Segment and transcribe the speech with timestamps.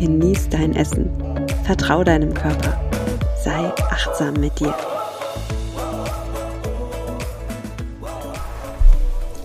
[0.00, 1.10] genieß dein Essen.
[1.64, 2.80] Vertrau deinem Körper.
[3.44, 4.74] Sei achtsam mit dir.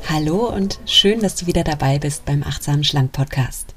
[0.08, 3.76] Hallo und schön, dass du wieder dabei bist beim Achtsamen Schlank Podcast.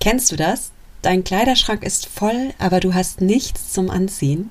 [0.00, 0.70] Kennst du das?
[1.02, 4.48] Dein Kleiderschrank ist voll, aber du hast nichts zum Anziehen?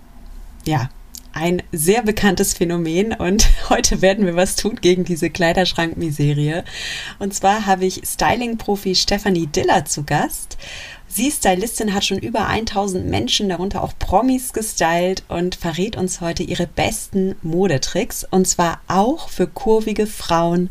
[0.66, 0.90] Ja,
[1.38, 6.64] ein sehr bekanntes Phänomen und heute werden wir was tun gegen diese Kleiderschrankmiserie.
[7.20, 10.58] Und zwar habe ich Styling-Profi Stephanie Diller zu Gast.
[11.18, 16.44] Sie, Stylistin, hat schon über 1000 Menschen, darunter auch Promis, gestylt und verrät uns heute
[16.44, 18.24] ihre besten Modetricks.
[18.24, 20.70] Und zwar auch für kurvige Frauen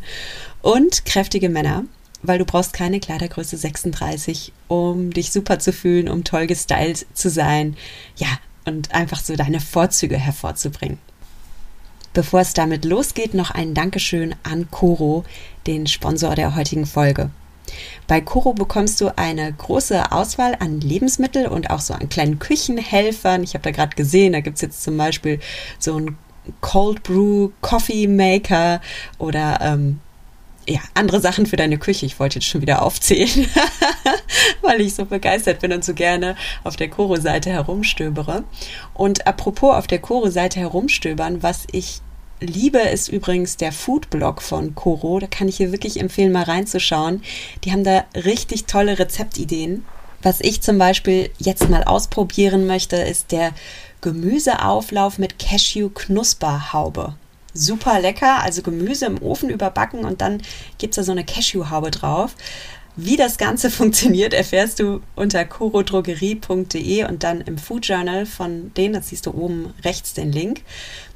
[0.61, 1.83] und kräftige Männer
[2.23, 7.29] weil du brauchst keine Kleidergröße 36, um dich super zu fühlen, um toll gestylt zu
[7.29, 7.77] sein.
[8.17, 8.27] Ja,
[8.65, 10.97] und einfach so deine Vorzüge hervorzubringen.
[12.13, 15.23] Bevor es damit losgeht, noch ein Dankeschön an Coro,
[15.67, 17.29] den Sponsor der heutigen Folge.
[18.07, 23.43] Bei Coro bekommst du eine große Auswahl an Lebensmitteln und auch so an kleinen Küchenhelfern.
[23.43, 25.39] Ich habe da gerade gesehen, da gibt es jetzt zum Beispiel
[25.79, 26.17] so ein
[26.61, 28.81] Cold Brew Coffee Maker
[29.17, 29.99] oder ähm,
[30.67, 32.05] ja, andere Sachen für deine Küche.
[32.05, 33.47] Ich wollte jetzt schon wieder aufzählen,
[34.61, 38.43] weil ich so begeistert bin und so gerne auf der Koro-Seite herumstöbere.
[38.93, 42.01] Und apropos auf der Koro-Seite herumstöbern, was ich
[42.39, 45.19] liebe, ist übrigens der Foodblog von Koro.
[45.19, 47.23] Da kann ich hier wirklich empfehlen, mal reinzuschauen.
[47.63, 49.85] Die haben da richtig tolle Rezeptideen.
[50.21, 53.51] Was ich zum Beispiel jetzt mal ausprobieren möchte, ist der
[54.01, 57.15] Gemüseauflauf mit Cashew-Knusperhaube
[57.57, 58.41] super lecker.
[58.41, 60.41] Also Gemüse im Ofen überbacken und dann
[60.77, 62.35] gibt es da so eine Cashewhaube drauf.
[62.95, 68.93] Wie das Ganze funktioniert, erfährst du unter corodrogerie.de und dann im Food Journal von denen.
[68.93, 70.61] Das siehst du oben rechts den Link.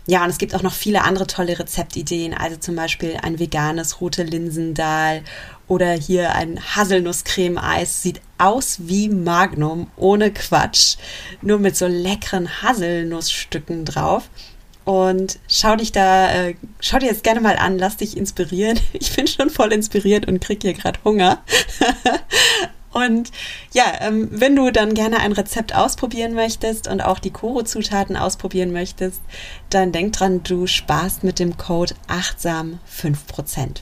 [0.07, 2.34] Ja, und es gibt auch noch viele andere tolle Rezeptideen.
[2.34, 5.22] Also zum Beispiel ein veganes rote Linsendal
[5.67, 8.01] oder hier ein Haselnusscreme-Eis.
[8.01, 10.97] Sieht aus wie Magnum, ohne Quatsch.
[11.41, 14.29] Nur mit so leckeren Haselnussstücken drauf.
[14.84, 18.79] Und schau dich da, äh, schau dir jetzt gerne mal an, lass dich inspirieren.
[18.94, 21.44] Ich bin schon voll inspiriert und krieg hier gerade Hunger.
[22.91, 23.31] und
[23.74, 28.72] ja, ähm, wenn du dann gerne ein Rezept ausprobieren möchtest und auch die Koro-Zutaten ausprobieren
[28.72, 29.22] möchtest,
[29.69, 33.81] dann denk dran, du sparst mit dem Code achtsam 5%.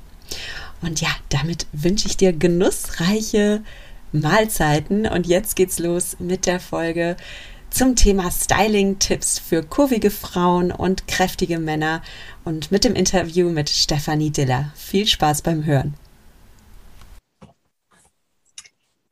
[0.82, 3.64] Und ja, damit wünsche ich dir genussreiche
[4.12, 5.08] Mahlzeiten.
[5.08, 7.18] Und jetzt geht's los mit der Folge
[7.70, 12.02] zum Thema Styling-Tipps für kurvige Frauen und kräftige Männer
[12.44, 14.72] und mit dem Interview mit Stefanie Diller.
[14.76, 15.96] Viel Spaß beim Hören.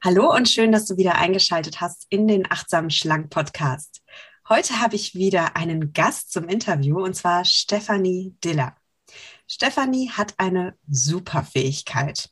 [0.07, 4.01] Hallo und schön, dass du wieder eingeschaltet hast in den Achtsamen Schlank Podcast.
[4.47, 8.77] Heute habe ich wieder einen Gast zum Interview und zwar Stefanie Diller.
[9.49, 12.29] Stefanie hat eine Superfähigkeit.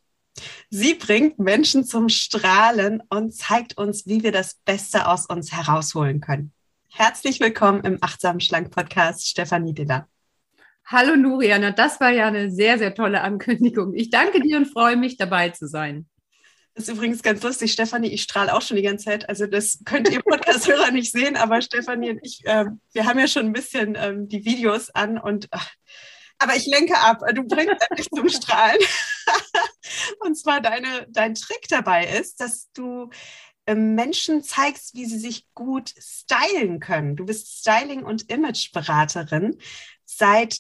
[0.70, 6.22] Sie bringt Menschen zum Strahlen und zeigt uns, wie wir das Beste aus uns herausholen
[6.22, 6.54] können.
[6.88, 10.08] Herzlich willkommen im Achtsamen Schlank Podcast, Stefanie Diller.
[10.86, 13.96] Hallo Nuriana, das war ja eine sehr, sehr tolle Ankündigung.
[13.96, 16.08] Ich danke dir und freue mich, dabei zu sein.
[16.76, 19.30] Das ist übrigens ganz lustig, Stefanie, ich strahle auch schon die ganze Zeit.
[19.30, 23.30] Also das könnt ihr Podcast-Hörer nicht sehen, aber Stefanie und ich, äh, wir haben ja
[23.30, 25.72] schon ein bisschen ähm, die Videos an und ach,
[26.38, 27.22] aber ich lenke ab.
[27.34, 28.82] Du bringst mich zum Strahlen.
[30.20, 33.10] und zwar deine, dein Trick dabei ist, dass du
[33.68, 37.16] ähm, Menschen zeigst, wie sie sich gut stylen können.
[37.16, 39.58] Du bist Styling- und Imageberaterin.
[40.04, 40.60] Seit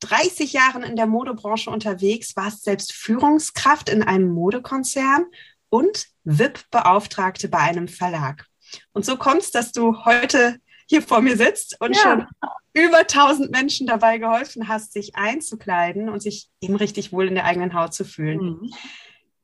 [0.00, 5.26] 30 Jahren in der Modebranche unterwegs, warst selbst Führungskraft in einem Modekonzern
[5.68, 8.46] und VIP-Beauftragte bei einem Verlag.
[8.92, 10.58] Und so kommt es, dass du heute
[10.88, 12.02] hier vor mir sitzt und ja.
[12.02, 12.26] schon
[12.72, 17.44] über 1000 Menschen dabei geholfen hast, sich einzukleiden und sich eben richtig wohl in der
[17.44, 18.38] eigenen Haut zu fühlen.
[18.38, 18.74] Mhm.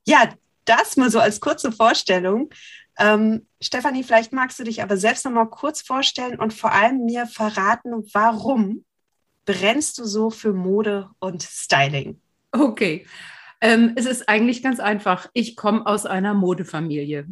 [0.06, 0.28] Ja,
[0.64, 2.50] das mal so als kurze Vorstellung.
[2.98, 7.04] Ähm, Stefanie, vielleicht magst du dich aber selbst noch mal kurz vorstellen und vor allem
[7.04, 8.84] mir verraten, warum
[9.44, 12.20] brennst du so für Mode und Styling?
[12.52, 13.06] Okay.
[13.62, 15.28] Ähm, es ist eigentlich ganz einfach.
[15.34, 17.28] Ich komme aus einer Modefamilie.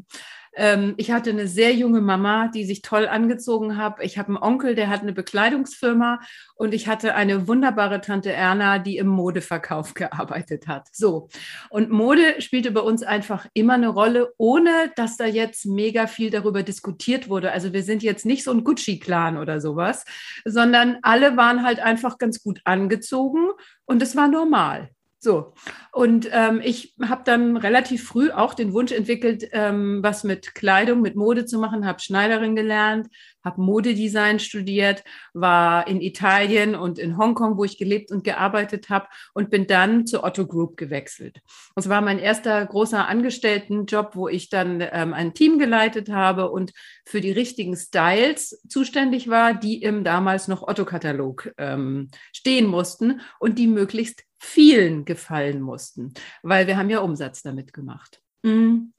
[0.54, 3.96] Ähm, ich hatte eine sehr junge Mama, die sich toll angezogen hat.
[4.00, 6.20] Ich habe einen Onkel, der hat eine Bekleidungsfirma
[6.54, 10.86] und ich hatte eine wunderbare Tante Erna, die im Modeverkauf gearbeitet hat.
[10.92, 11.28] So.
[11.68, 16.30] Und Mode spielte bei uns einfach immer eine Rolle, ohne dass da jetzt mega viel
[16.30, 17.50] darüber diskutiert wurde.
[17.50, 20.04] Also wir sind jetzt nicht so ein Gucci-Clan oder sowas,
[20.44, 23.50] sondern alle waren halt einfach ganz gut angezogen
[23.84, 24.90] und es war normal.
[25.22, 25.52] So,
[25.92, 31.02] und ähm, ich habe dann relativ früh auch den Wunsch entwickelt, ähm, was mit Kleidung,
[31.02, 33.08] mit Mode zu machen, habe Schneiderin gelernt,
[33.44, 39.08] habe Modedesign studiert, war in Italien und in Hongkong, wo ich gelebt und gearbeitet habe
[39.34, 41.40] und bin dann zur Otto Group gewechselt.
[41.74, 46.72] Das war mein erster großer Angestelltenjob, wo ich dann ähm, ein Team geleitet habe und
[47.04, 53.58] für die richtigen Styles zuständig war, die im damals noch Otto-Katalog ähm, stehen mussten und
[53.58, 58.20] die möglichst vielen gefallen mussten, weil wir haben ja Umsatz damit gemacht.
[58.42, 58.92] Mhm.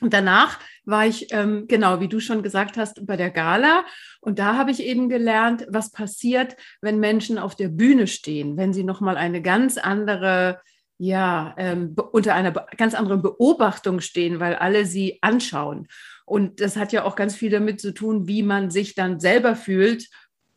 [0.00, 3.84] Und danach war ich, ähm, genau wie du schon gesagt hast, bei der Gala.
[4.20, 8.72] Und da habe ich eben gelernt, was passiert, wenn Menschen auf der Bühne stehen, wenn
[8.72, 10.60] sie nochmal eine ganz andere,
[10.98, 15.86] ja, ähm, unter einer ganz anderen Beobachtung stehen, weil alle sie anschauen.
[16.24, 19.54] Und das hat ja auch ganz viel damit zu tun, wie man sich dann selber
[19.54, 20.08] fühlt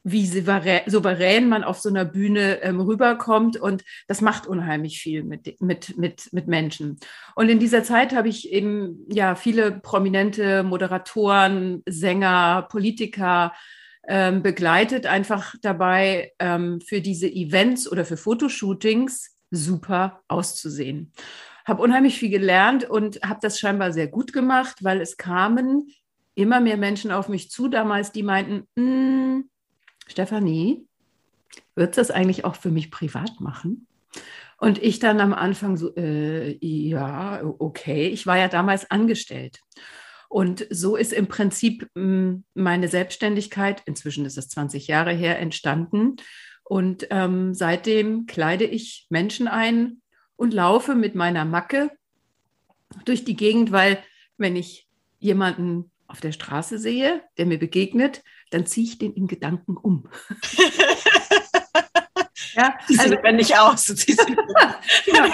[0.09, 3.57] wie souverän man auf so einer Bühne ähm, rüberkommt.
[3.57, 6.97] Und das macht unheimlich viel mit, mit, mit, mit Menschen.
[7.35, 13.53] Und in dieser Zeit habe ich eben ja viele prominente Moderatoren, Sänger, Politiker
[14.07, 21.11] ähm, begleitet, einfach dabei ähm, für diese Events oder für Fotoshootings super auszusehen.
[21.65, 25.89] Habe unheimlich viel gelernt und habe das scheinbar sehr gut gemacht, weil es kamen
[26.33, 29.49] immer mehr Menschen auf mich zu damals, die meinten, mm,
[30.07, 30.85] Stefanie,
[31.75, 33.87] du das eigentlich auch für mich privat machen?
[34.59, 38.07] Und ich dann am Anfang so, äh, ja, okay.
[38.07, 39.59] Ich war ja damals angestellt.
[40.29, 46.15] Und so ist im Prinzip hm, meine Selbstständigkeit, inzwischen ist es 20 Jahre her, entstanden.
[46.63, 50.01] Und ähm, seitdem kleide ich Menschen ein
[50.35, 51.91] und laufe mit meiner Macke
[53.05, 53.99] durch die Gegend, weil
[54.37, 54.87] wenn ich
[55.19, 60.09] jemanden auf der Straße sehe, der mir begegnet, dann ziehe ich den in Gedanken um.
[62.53, 63.85] ja, sie also, wenn nicht aus.
[63.85, 64.15] Sie
[65.05, 65.33] genau,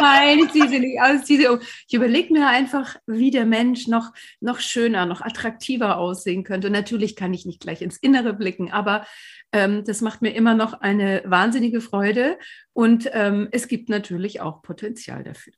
[0.00, 1.60] Nein, ich ziehe sie nicht aus, sie um.
[1.60, 6.68] Ich überlege mir einfach, wie der Mensch noch, noch schöner, noch attraktiver aussehen könnte.
[6.68, 9.06] Und natürlich kann ich nicht gleich ins Innere blicken, aber
[9.52, 12.38] ähm, das macht mir immer noch eine wahnsinnige Freude.
[12.72, 15.54] Und ähm, es gibt natürlich auch Potenzial dafür.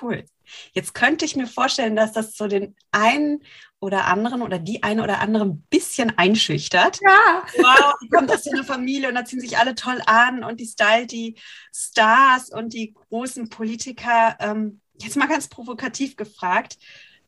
[0.00, 0.24] Cool.
[0.72, 3.42] Jetzt könnte ich mir vorstellen, dass das so den einen
[3.80, 6.98] oder anderen oder die eine oder andere ein bisschen einschüchtert.
[7.00, 7.42] Ja.
[7.56, 10.58] Wow, die kommt aus so einer Familie und da ziehen sich alle toll an und
[10.58, 11.36] die Style, die
[11.72, 14.36] Stars und die großen Politiker.
[14.40, 16.78] Ähm, jetzt mal ganz provokativ gefragt,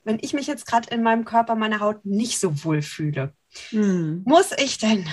[0.03, 3.35] wenn ich mich jetzt gerade in meinem Körper, meiner Haut nicht so wohl fühle,
[3.71, 4.23] hm.
[4.25, 5.09] muss ich denn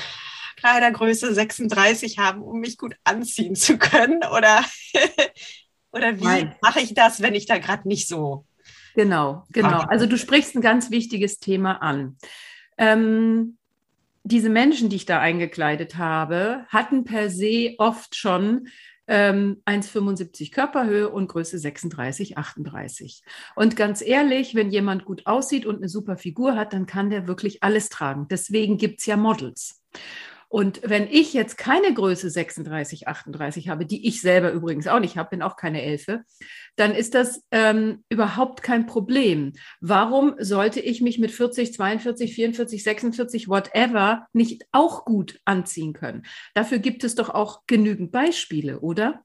[0.58, 4.22] Kleidergröße 36 haben, um mich gut anziehen zu können?
[4.36, 4.64] Oder
[5.98, 8.46] Oder wie mache ich das, wenn ich da gerade nicht so.
[8.96, 9.80] Genau, genau.
[9.82, 12.18] Also du sprichst ein ganz wichtiges Thema an.
[12.78, 13.58] Ähm,
[14.24, 18.68] diese Menschen, die ich da eingekleidet habe, hatten per se oft schon
[19.08, 23.24] ähm, 1,75 Körperhöhe und Größe 36, 38.
[23.56, 27.28] Und ganz ehrlich, wenn jemand gut aussieht und eine super Figur hat, dann kann der
[27.28, 28.28] wirklich alles tragen.
[28.30, 29.82] Deswegen gibt es ja Models.
[30.50, 35.18] Und wenn ich jetzt keine Größe 36, 38 habe, die ich selber übrigens auch nicht
[35.18, 36.24] habe, bin auch keine Elfe,
[36.78, 39.54] dann ist das ähm, überhaupt kein Problem.
[39.82, 46.24] Warum sollte ich mich mit 40, 42, 44, 46, whatever nicht auch gut anziehen können?
[46.54, 49.24] Dafür gibt es doch auch genügend Beispiele, oder?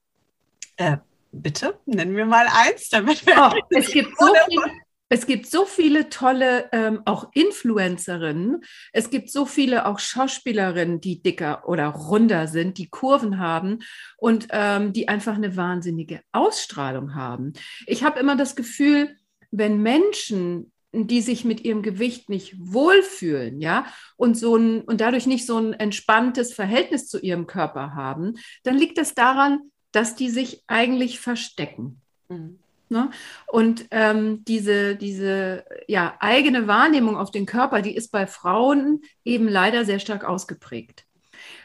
[0.77, 0.97] Äh,
[1.31, 3.35] bitte, nennen wir mal eins, damit wir.
[3.39, 4.82] Oh, es gibt so viele.
[5.13, 8.65] Es gibt so viele tolle ähm, auch Influencerinnen.
[8.95, 13.81] Es gibt so viele auch Schauspielerinnen, die dicker oder runder sind, die Kurven haben
[14.17, 17.53] und ähm, die einfach eine wahnsinnige Ausstrahlung haben.
[17.87, 19.15] Ich habe immer das Gefühl,
[19.51, 25.27] wenn Menschen die sich mit ihrem Gewicht nicht wohlfühlen, ja, und so ein, und dadurch
[25.27, 29.61] nicht so ein entspanntes Verhältnis zu ihrem Körper haben, dann liegt es daran,
[29.93, 32.03] dass die sich eigentlich verstecken.
[32.29, 32.59] Mhm.
[32.93, 33.11] Ne?
[33.49, 39.49] Und ähm, diese, diese ja, eigene Wahrnehmung auf den Körper, die ist bei Frauen eben
[39.49, 41.07] leider sehr stark ausgeprägt.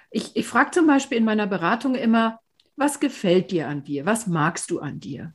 [0.09, 2.39] Ich, ich frage zum Beispiel in meiner Beratung immer,
[2.77, 4.05] was gefällt dir an dir?
[4.05, 5.33] Was magst du an dir?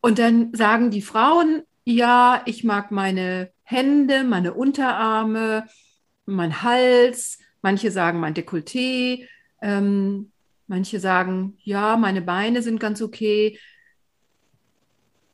[0.00, 5.66] Und dann sagen die Frauen, ja, ich mag meine Hände, meine Unterarme,
[6.26, 7.38] mein Hals.
[7.62, 9.26] Manche sagen mein Dekolleté.
[9.62, 10.30] Ähm,
[10.66, 13.58] manche sagen, ja, meine Beine sind ganz okay.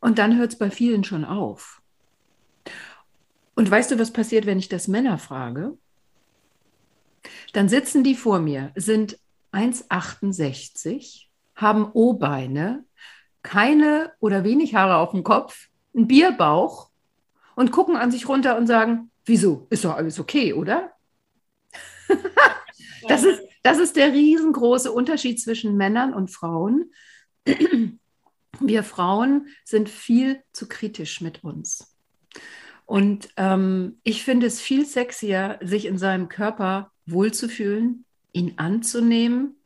[0.01, 1.81] Und dann hört es bei vielen schon auf.
[3.55, 5.77] Und weißt du, was passiert, wenn ich das Männer frage?
[7.53, 9.19] Dann sitzen die vor mir, sind
[9.53, 12.85] 1,68, haben O-Beine,
[13.43, 16.91] keine oder wenig Haare auf dem Kopf, einen Bierbauch
[17.57, 19.67] und gucken an sich runter und sagen, wieso?
[19.71, 20.93] Ist doch alles okay, oder?
[23.09, 26.93] das, ist, das ist der riesengroße Unterschied zwischen Männern und Frauen.
[28.61, 31.97] Wir Frauen sind viel zu kritisch mit uns.
[32.87, 39.57] Und ähm, ich finde es viel sexier, sich in seinem Körper wohlzufühlen, ihn anzunehmen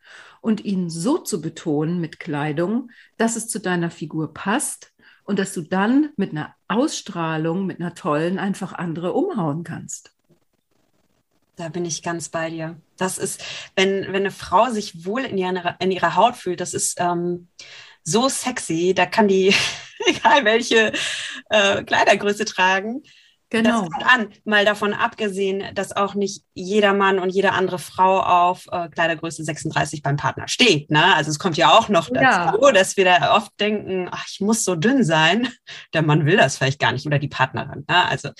[0.41, 4.93] und ihn so zu betonen mit Kleidung, dass es zu deiner Figur passt
[5.25, 10.15] und dass du dann mit einer Ausstrahlung, mit einer tollen, einfach andere umhauen kannst.
[11.57, 12.77] Da bin ich ganz bei dir.
[12.97, 13.43] Das ist,
[13.77, 17.49] wenn, wenn eine Frau sich wohl in ihrer, in ihrer Haut fühlt, das ist ähm,
[18.05, 19.55] so sexy, da kann die,
[20.07, 20.93] egal welche
[21.51, 23.03] äh, Kleidergröße tragen,
[23.55, 23.83] Genau.
[23.83, 28.21] Das kommt an, mal davon abgesehen, dass auch nicht jeder Mann und jede andere Frau
[28.21, 30.91] auf äh, Kleidergröße 36 beim Partner steht.
[30.91, 31.15] Ne?
[31.15, 32.73] Also es kommt ja auch noch dazu, ja.
[32.73, 35.49] dass wir da oft denken, ach, ich muss so dünn sein.
[35.95, 37.85] Der Mann will das vielleicht gar nicht oder die Partnerin.
[37.89, 38.05] Ne?
[38.09, 38.31] Also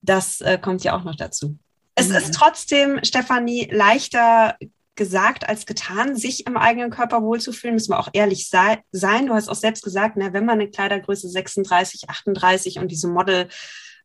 [0.00, 1.58] das äh, kommt ja auch noch dazu.
[1.94, 2.14] Es mhm.
[2.14, 4.56] ist trotzdem, Stefanie, leichter
[4.96, 9.26] gesagt als getan, sich im eigenen Körper wohlzufühlen, müssen wir auch ehrlich sei, sein.
[9.26, 13.48] Du hast auch selbst gesagt, ne, wenn man eine Kleidergröße 36, 38 und diese Model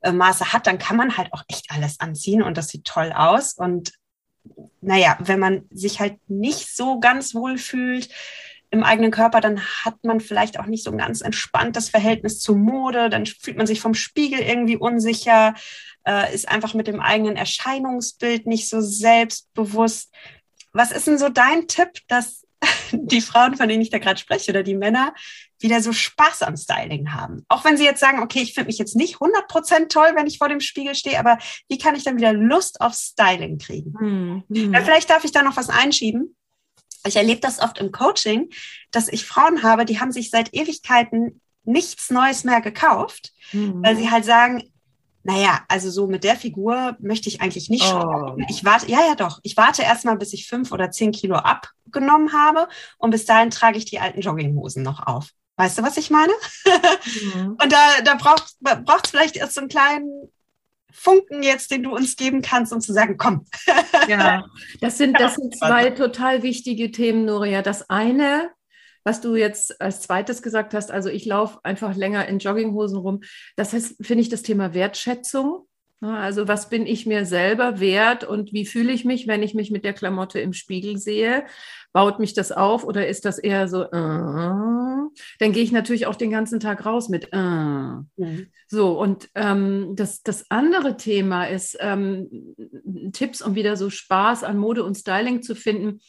[0.01, 3.11] äh, Maße hat, dann kann man halt auch echt alles anziehen und das sieht toll
[3.15, 3.53] aus.
[3.53, 3.93] Und
[4.81, 8.09] naja, wenn man sich halt nicht so ganz wohl fühlt
[8.71, 12.55] im eigenen Körper, dann hat man vielleicht auch nicht so ein ganz entspanntes Verhältnis zur
[12.55, 15.53] Mode, dann fühlt man sich vom Spiegel irgendwie unsicher,
[16.07, 20.11] äh, ist einfach mit dem eigenen Erscheinungsbild nicht so selbstbewusst.
[20.73, 22.45] Was ist denn so dein Tipp, dass
[22.91, 25.13] die Frauen, von denen ich da gerade spreche, oder die Männer,
[25.59, 27.45] wieder so Spaß am Styling haben.
[27.47, 30.39] Auch wenn sie jetzt sagen, okay, ich finde mich jetzt nicht 100% toll, wenn ich
[30.39, 31.37] vor dem Spiegel stehe, aber
[31.69, 33.93] wie kann ich dann wieder Lust auf Styling kriegen?
[34.49, 34.73] Mhm.
[34.73, 36.35] Ja, vielleicht darf ich da noch was einschieben.
[37.05, 38.49] Ich erlebe das oft im Coaching,
[38.91, 43.83] dass ich Frauen habe, die haben sich seit Ewigkeiten nichts Neues mehr gekauft, mhm.
[43.83, 44.70] weil sie halt sagen,
[45.23, 48.37] naja, also so mit der Figur möchte ich eigentlich nicht oh.
[48.49, 49.39] Ich warte, ja, ja, doch.
[49.43, 53.77] Ich warte erstmal, bis ich fünf oder zehn Kilo abgenommen habe und bis dahin trage
[53.77, 55.29] ich die alten Jogginghosen noch auf.
[55.57, 56.33] Weißt du, was ich meine?
[57.35, 57.51] Mhm.
[57.61, 58.55] Und da, da braucht
[59.03, 60.31] es vielleicht erst so einen kleinen
[60.91, 63.45] Funken jetzt, den du uns geben kannst, um zu sagen, komm.
[64.07, 64.45] Ja,
[64.81, 67.61] das sind, das sind zwei total wichtige Themen, Noria.
[67.61, 68.49] Das eine,
[69.03, 73.21] was du jetzt als zweites gesagt hast, also ich laufe einfach länger in Jogginghosen rum.
[73.55, 75.67] Das heißt, finde ich das Thema Wertschätzung.
[76.03, 79.69] Also was bin ich mir selber wert und wie fühle ich mich, wenn ich mich
[79.69, 81.45] mit der Klamotte im Spiegel sehe?
[81.93, 86.15] Baut mich das auf oder ist das eher so, äh, dann gehe ich natürlich auch
[86.15, 87.37] den ganzen Tag raus mit, äh.
[87.37, 88.47] Mhm.
[88.67, 92.55] So, und ähm, das, das andere Thema ist ähm,
[93.13, 95.99] Tipps, um wieder so Spaß an Mode und Styling zu finden.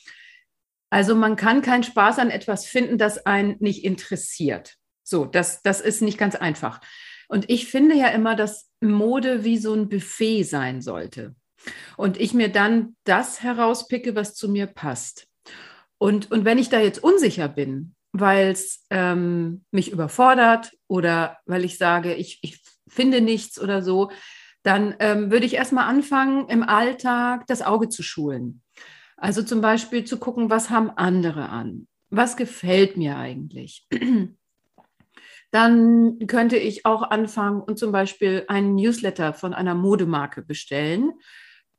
[0.93, 4.75] Also man kann keinen Spaß an etwas finden, das einen nicht interessiert.
[5.03, 6.83] So, das, das ist nicht ganz einfach.
[7.29, 11.35] Und ich finde ja immer, dass Mode wie so ein Buffet sein sollte.
[11.97, 15.29] Und ich mir dann das herauspicke, was zu mir passt.
[15.97, 21.65] Und, und wenn ich da jetzt unsicher bin, weil es ähm, mich überfordert oder weil
[21.65, 24.11] ich sage, ich, ich finde nichts oder so,
[24.63, 28.62] dann ähm, würde ich erstmal anfangen, im Alltag das Auge zu schulen.
[29.23, 31.87] Also zum Beispiel zu gucken, was haben andere an?
[32.11, 33.87] Was gefällt mir eigentlich?
[35.53, 41.13] Dann könnte ich auch anfangen und zum Beispiel einen Newsletter von einer Modemarke bestellen,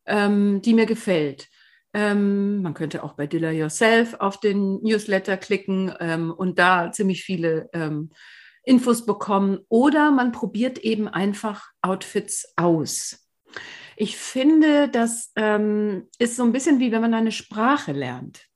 [0.06, 1.50] ähm, die mir gefällt.
[1.94, 7.26] Ähm, man könnte auch bei Dilla Yourself auf den Newsletter klicken ähm, und da ziemlich
[7.26, 8.12] viele ähm,
[8.64, 9.60] Infos bekommen.
[9.68, 13.28] Oder man probiert eben einfach Outfits aus.
[13.96, 18.48] Ich finde, das ähm, ist so ein bisschen wie wenn man eine Sprache lernt.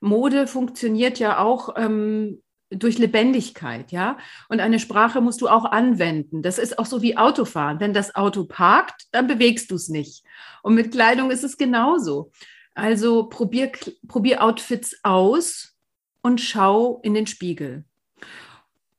[0.00, 4.16] Mode funktioniert ja auch ähm, durch Lebendigkeit, ja.
[4.48, 6.42] Und eine Sprache musst du auch anwenden.
[6.42, 7.80] Das ist auch so wie Autofahren.
[7.80, 10.24] Wenn das Auto parkt, dann bewegst du es nicht.
[10.62, 12.30] Und mit Kleidung ist es genauso.
[12.74, 13.72] Also probier,
[14.06, 15.76] probier Outfits aus
[16.22, 17.84] und schau in den Spiegel.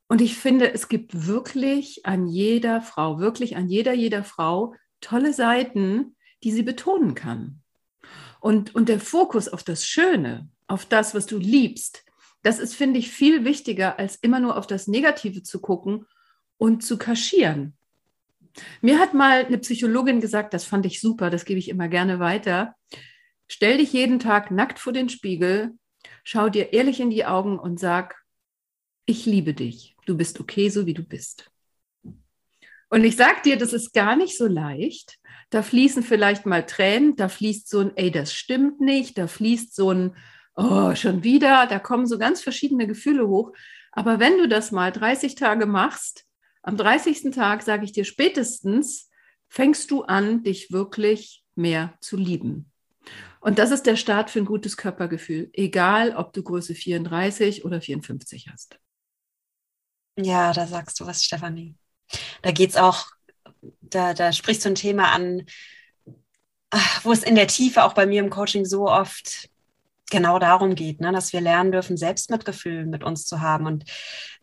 [0.07, 5.33] Und ich finde, es gibt wirklich an jeder Frau, wirklich an jeder, jeder Frau tolle
[5.33, 7.61] Seiten, die sie betonen kann.
[8.39, 12.03] Und, und der Fokus auf das Schöne, auf das, was du liebst,
[12.43, 16.05] das ist, finde ich, viel wichtiger, als immer nur auf das Negative zu gucken
[16.57, 17.73] und zu kaschieren.
[18.81, 22.19] Mir hat mal eine Psychologin gesagt, das fand ich super, das gebe ich immer gerne
[22.19, 22.75] weiter.
[23.47, 25.77] Stell dich jeden Tag nackt vor den Spiegel,
[26.23, 28.15] schau dir ehrlich in die Augen und sag,
[29.05, 29.95] ich liebe dich.
[30.05, 31.50] Du bist okay, so wie du bist.
[32.91, 35.17] Und ich sag dir, das ist gar nicht so leicht.
[35.49, 39.73] Da fließen vielleicht mal Tränen, da fließt so ein, ey, das stimmt nicht, da fließt
[39.73, 40.15] so ein,
[40.55, 43.53] oh, schon wieder, da kommen so ganz verschiedene Gefühle hoch.
[43.93, 46.25] Aber wenn du das mal 30 Tage machst,
[46.63, 47.31] am 30.
[47.31, 49.09] Tag sage ich dir spätestens,
[49.47, 52.71] fängst du an, dich wirklich mehr zu lieben.
[53.39, 57.79] Und das ist der Start für ein gutes Körpergefühl, egal ob du Größe 34 oder
[57.79, 58.79] 54 hast.
[60.17, 61.75] Ja, da sagst du was, Stefanie.
[62.41, 63.05] Da geht es auch,
[63.81, 65.45] da, da sprichst du ein Thema an,
[67.03, 69.49] wo es in der Tiefe auch bei mir im Coaching so oft
[70.11, 73.65] genau darum geht, ne, dass wir lernen dürfen, Selbstmitgefühl mit uns zu haben.
[73.65, 73.85] Und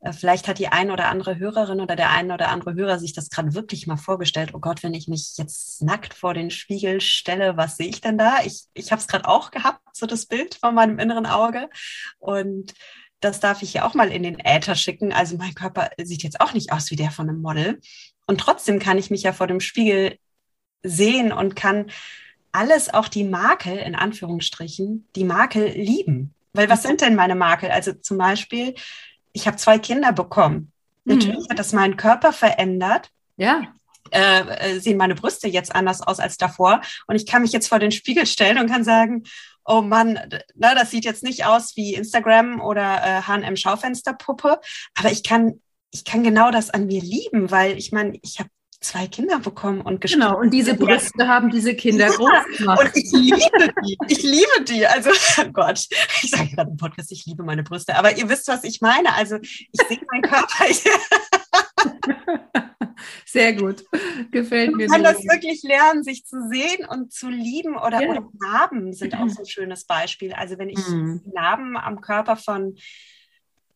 [0.00, 3.12] äh, vielleicht hat die eine oder andere Hörerin oder der eine oder andere Hörer sich
[3.12, 4.50] das gerade wirklich mal vorgestellt.
[4.54, 8.18] Oh Gott, wenn ich mich jetzt nackt vor den Spiegel stelle, was sehe ich denn
[8.18, 8.38] da?
[8.44, 11.68] Ich, ich habe es gerade auch gehabt, so das Bild von meinem inneren Auge.
[12.18, 12.74] Und
[13.20, 15.12] das darf ich ja auch mal in den Äther schicken.
[15.12, 17.80] Also mein Körper sieht jetzt auch nicht aus wie der von einem Model.
[18.26, 20.18] Und trotzdem kann ich mich ja vor dem Spiegel
[20.82, 21.86] sehen und kann
[22.52, 26.34] alles, auch die Makel, in Anführungsstrichen, die Makel lieben.
[26.52, 27.70] Weil was sind denn meine Makel?
[27.70, 28.74] Also zum Beispiel,
[29.32, 30.72] ich habe zwei Kinder bekommen.
[31.04, 31.14] Mhm.
[31.14, 33.10] Natürlich hat das meinen Körper verändert.
[33.36, 33.72] Ja.
[34.10, 36.80] Äh, äh, sehen meine Brüste jetzt anders aus als davor.
[37.06, 39.24] Und ich kann mich jetzt vor den Spiegel stellen und kann sagen,
[39.68, 40.18] oh Mann,
[40.54, 44.60] na, das sieht jetzt nicht aus wie Instagram oder äh, H&M Schaufensterpuppe,
[44.96, 45.60] aber ich kann,
[45.92, 49.80] ich kann genau das an mir lieben, weil ich meine, ich habe zwei Kinder bekommen
[49.80, 50.22] und gestillt.
[50.22, 52.80] Genau, und diese Brüste haben diese Kinder groß gemacht.
[52.80, 53.98] Und ich liebe die.
[54.08, 54.86] Ich liebe die.
[54.86, 55.10] Also,
[55.40, 55.84] oh Gott,
[56.22, 57.96] ich sage gerade im Podcast, ich liebe meine Brüste.
[57.96, 59.14] Aber ihr wisst, was ich meine.
[59.14, 60.64] Also, ich sehe meinen Körper.
[63.24, 63.84] Sehr gut.
[64.30, 64.88] Gefällt mir.
[64.88, 67.76] Man kann das wirklich lernen, sich zu sehen und zu lieben.
[67.76, 68.10] Oder, ja.
[68.10, 70.32] oder Narben sind auch so ein schönes Beispiel.
[70.32, 71.22] Also, wenn ich mhm.
[71.32, 72.76] Narben am Körper von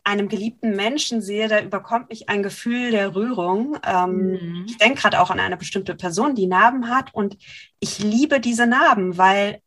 [0.05, 3.79] einem geliebten Menschen sehe, da überkommt mich ein Gefühl der Rührung.
[3.85, 4.67] Ähm, mhm.
[4.67, 7.37] Ich denke gerade auch an eine bestimmte Person, die Narben hat und
[7.79, 9.61] ich liebe diese Narben, weil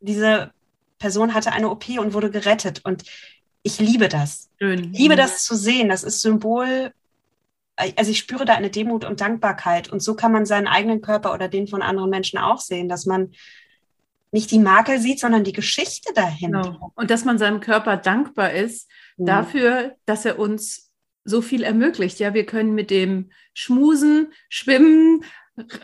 [0.00, 0.52] diese
[0.98, 3.04] Person hatte eine OP und wurde gerettet und
[3.62, 4.48] ich liebe das.
[4.58, 4.92] Schön.
[4.92, 5.88] Ich liebe das zu sehen.
[5.88, 6.92] Das ist Symbol.
[7.96, 11.32] Also ich spüre da eine Demut und Dankbarkeit und so kann man seinen eigenen Körper
[11.32, 13.32] oder den von anderen Menschen auch sehen, dass man
[14.32, 16.62] nicht die Makel sieht, sondern die Geschichte dahinter.
[16.62, 16.92] Genau.
[16.94, 19.26] Und dass man seinem Körper dankbar ist mhm.
[19.26, 20.90] dafür, dass er uns
[21.24, 22.18] so viel ermöglicht.
[22.18, 25.24] Ja, wir können mit dem schmusen, schwimmen,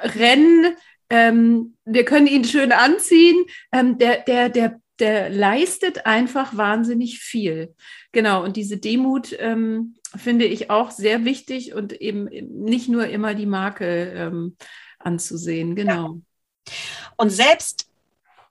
[0.02, 0.76] rennen,
[1.10, 3.44] ähm, wir können ihn schön anziehen.
[3.72, 7.74] Ähm, der, der, der, der leistet einfach wahnsinnig viel.
[8.12, 12.24] Genau, und diese Demut ähm, finde ich auch sehr wichtig und eben
[12.64, 14.56] nicht nur immer die Marke ähm,
[14.98, 15.74] anzusehen.
[15.74, 16.14] Genau.
[16.14, 16.72] Ja.
[17.16, 17.88] Und selbst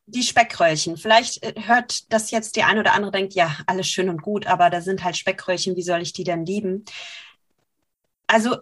[0.05, 0.97] die Speckröllchen.
[0.97, 4.47] Vielleicht äh, hört das jetzt die eine oder andere denkt, ja, alles schön und gut,
[4.47, 6.85] aber da sind halt Speckröllchen, wie soll ich die denn lieben?
[8.27, 8.57] Also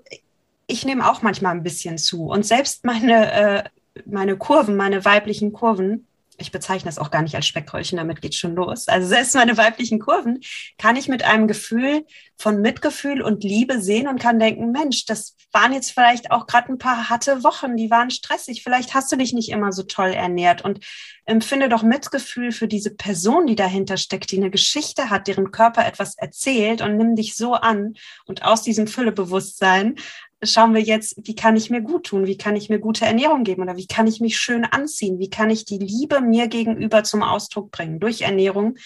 [0.67, 3.63] ich nehme auch manchmal ein bisschen zu und selbst meine, äh,
[4.05, 6.07] meine Kurven, meine weiblichen Kurven,
[6.41, 8.87] ich bezeichne es auch gar nicht als Speckröllchen, damit geht schon los.
[8.87, 10.41] Also selbst meine weiblichen Kurven
[10.77, 12.05] kann ich mit einem Gefühl
[12.37, 16.71] von Mitgefühl und Liebe sehen und kann denken, Mensch, das waren jetzt vielleicht auch gerade
[16.71, 18.63] ein paar harte Wochen, die waren stressig.
[18.63, 20.79] Vielleicht hast du dich nicht immer so toll ernährt und
[21.25, 25.85] empfinde doch Mitgefühl für diese Person, die dahinter steckt, die eine Geschichte hat, deren Körper
[25.85, 29.95] etwas erzählt und nimm dich so an und aus diesem Füllebewusstsein
[30.43, 32.25] schauen wir jetzt, wie kann ich mir gut tun?
[32.25, 33.61] Wie kann ich mir gute Ernährung geben?
[33.61, 35.19] Oder wie kann ich mich schön anziehen?
[35.19, 37.99] Wie kann ich die Liebe mir gegenüber zum Ausdruck bringen?
[37.99, 38.77] Durch Ernährung,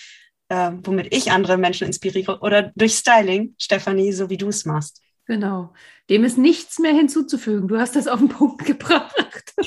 [0.50, 5.02] äh, womit ich andere Menschen inspiriere oder durch Styling, Stefanie, so wie du es machst.
[5.26, 5.74] Genau.
[6.10, 7.68] Dem ist nichts mehr hinzuzufügen.
[7.68, 9.54] Du hast das auf den Punkt gebracht.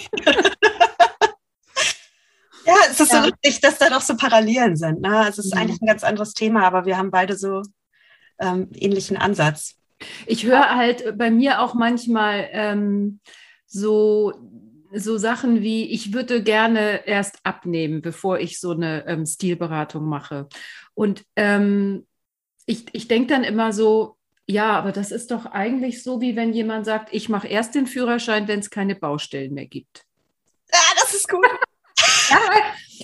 [2.64, 3.22] ja, es ist ja.
[3.22, 5.00] so lustig, dass da doch so Parallelen sind.
[5.00, 5.26] Ne?
[5.28, 5.60] Es ist mhm.
[5.60, 7.62] eigentlich ein ganz anderes Thema, aber wir haben beide so
[8.38, 9.77] ähm, ähnlichen Ansatz.
[10.26, 13.20] Ich höre halt bei mir auch manchmal ähm,
[13.66, 14.32] so,
[14.92, 20.48] so Sachen wie, ich würde gerne erst abnehmen, bevor ich so eine ähm, Stilberatung mache.
[20.94, 22.06] Und ähm,
[22.66, 26.54] ich, ich denke dann immer so, ja, aber das ist doch eigentlich so, wie wenn
[26.54, 30.04] jemand sagt, ich mache erst den Führerschein, wenn es keine Baustellen mehr gibt.
[30.72, 31.44] Ja, das ist gut.
[32.28, 32.38] Ja,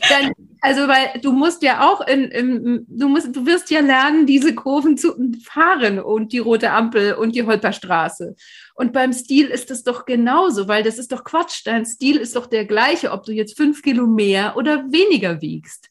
[0.09, 4.27] dann, also weil du musst ja auch in, in, du musst, du wirst ja lernen,
[4.27, 8.35] diese Kurven zu fahren und die rote Ampel und die Holperstraße.
[8.75, 11.63] Und beim Stil ist es doch genauso, weil das ist doch Quatsch.
[11.65, 15.91] Dein Stil ist doch der gleiche, ob du jetzt fünf Kilo mehr oder weniger wiegst.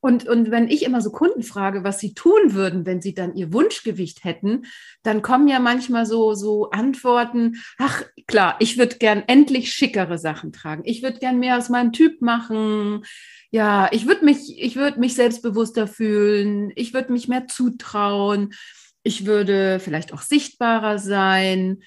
[0.00, 3.34] Und, und wenn ich immer so Kunden frage, was sie tun würden, wenn sie dann
[3.34, 4.66] ihr Wunschgewicht hätten,
[5.02, 10.52] dann kommen ja manchmal so, so Antworten, ach klar, ich würde gern endlich schickere Sachen
[10.52, 10.82] tragen.
[10.84, 13.04] Ich würde gern mehr aus meinem Typ machen.
[13.50, 16.70] Ja, ich würde mich, ich würde mich selbstbewusster fühlen.
[16.76, 18.54] Ich würde mich mehr zutrauen.
[19.02, 21.82] Ich würde vielleicht auch sichtbarer sein.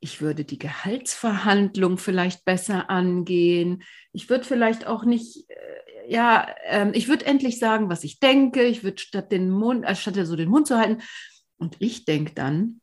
[0.00, 3.82] ich würde die Gehaltsverhandlung vielleicht besser angehen.
[4.12, 5.54] Ich würde vielleicht auch nicht, äh,
[6.08, 8.62] ja, äh, ich würde endlich sagen, was ich denke.
[8.64, 11.02] Ich würde statt den Mund, äh, statt so den Mund zu halten.
[11.58, 12.80] Und ich denke dann,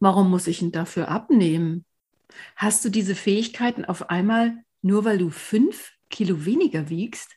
[0.00, 1.84] warum muss ich denn dafür abnehmen?
[2.56, 7.36] Hast du diese Fähigkeiten auf einmal nur, weil du fünf Kilo weniger wiegst?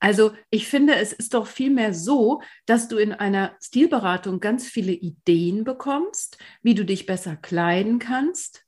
[0.00, 4.92] Also ich finde, es ist doch vielmehr so, dass du in einer Stilberatung ganz viele
[4.92, 8.66] Ideen bekommst, wie du dich besser kleiden kannst.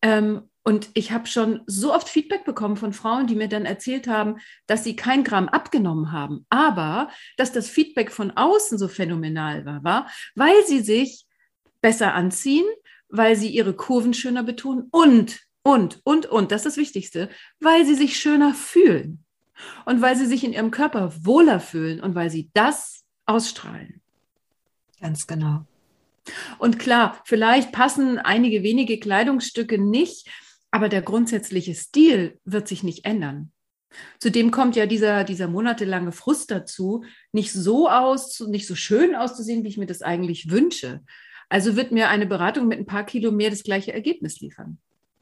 [0.00, 4.06] Ähm, und ich habe schon so oft Feedback bekommen von Frauen, die mir dann erzählt
[4.06, 9.64] haben, dass sie kein Gramm abgenommen haben, aber dass das Feedback von außen so phänomenal
[9.64, 11.26] war, war weil sie sich
[11.80, 12.64] besser anziehen,
[13.08, 17.28] weil sie ihre Kurven schöner betonen und, und, und, und, das ist das Wichtigste,
[17.60, 19.24] weil sie sich schöner fühlen
[19.84, 24.00] und weil sie sich in ihrem Körper wohler fühlen und weil sie das ausstrahlen.
[25.00, 25.66] Ganz genau.
[26.58, 30.28] Und klar, vielleicht passen einige wenige Kleidungsstücke nicht,
[30.72, 33.52] aber der grundsätzliche Stil wird sich nicht ändern.
[34.18, 39.62] Zudem kommt ja dieser, dieser monatelange Frust dazu, nicht so aus, nicht so schön auszusehen,
[39.62, 41.02] wie ich mir das eigentlich wünsche.
[41.50, 44.78] Also wird mir eine Beratung mit ein paar Kilo mehr das gleiche Ergebnis liefern.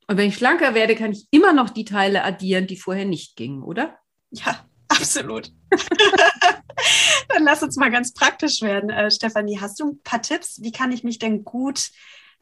[0.07, 3.35] Und wenn ich schlanker werde, kann ich immer noch die Teile addieren, die vorher nicht
[3.35, 3.99] gingen, oder?
[4.31, 5.53] Ja, absolut.
[7.29, 8.91] Dann lass uns mal ganz praktisch werden.
[8.91, 10.63] Äh, Stefanie, hast du ein paar Tipps?
[10.63, 11.91] Wie kann ich mich denn gut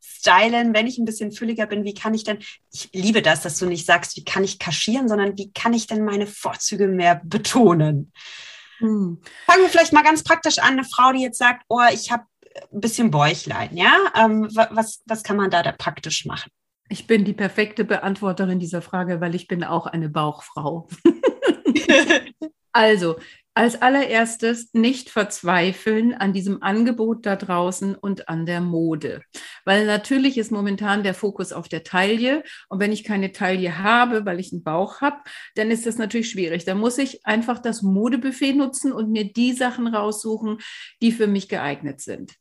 [0.01, 1.85] stylen, wenn ich ein bisschen fülliger bin?
[1.85, 2.39] Wie kann ich denn,
[2.73, 5.87] ich liebe das, dass du nicht sagst, wie kann ich kaschieren, sondern wie kann ich
[5.87, 8.13] denn meine Vorzüge mehr betonen?
[8.79, 9.21] Hm.
[9.47, 10.73] Fangen wir vielleicht mal ganz praktisch an.
[10.73, 12.25] Eine Frau, die jetzt sagt, oh, ich habe
[12.73, 13.97] ein bisschen Bäuchlein, ja?
[14.15, 16.51] Ähm, was, was kann man da, da praktisch machen?
[16.89, 20.89] Ich bin die perfekte Beantworterin dieser Frage, weil ich bin auch eine Bauchfrau.
[22.73, 23.17] also,
[23.59, 29.21] als allererstes nicht verzweifeln an diesem Angebot da draußen und an der Mode.
[29.65, 32.45] Weil natürlich ist momentan der Fokus auf der Taille.
[32.69, 35.17] Und wenn ich keine Taille habe, weil ich einen Bauch habe,
[35.57, 36.67] dann ist das natürlich schwierig.
[36.67, 40.59] Da muss ich einfach das Modebuffet nutzen und mir die Sachen raussuchen,
[41.03, 42.35] die für mich geeignet sind.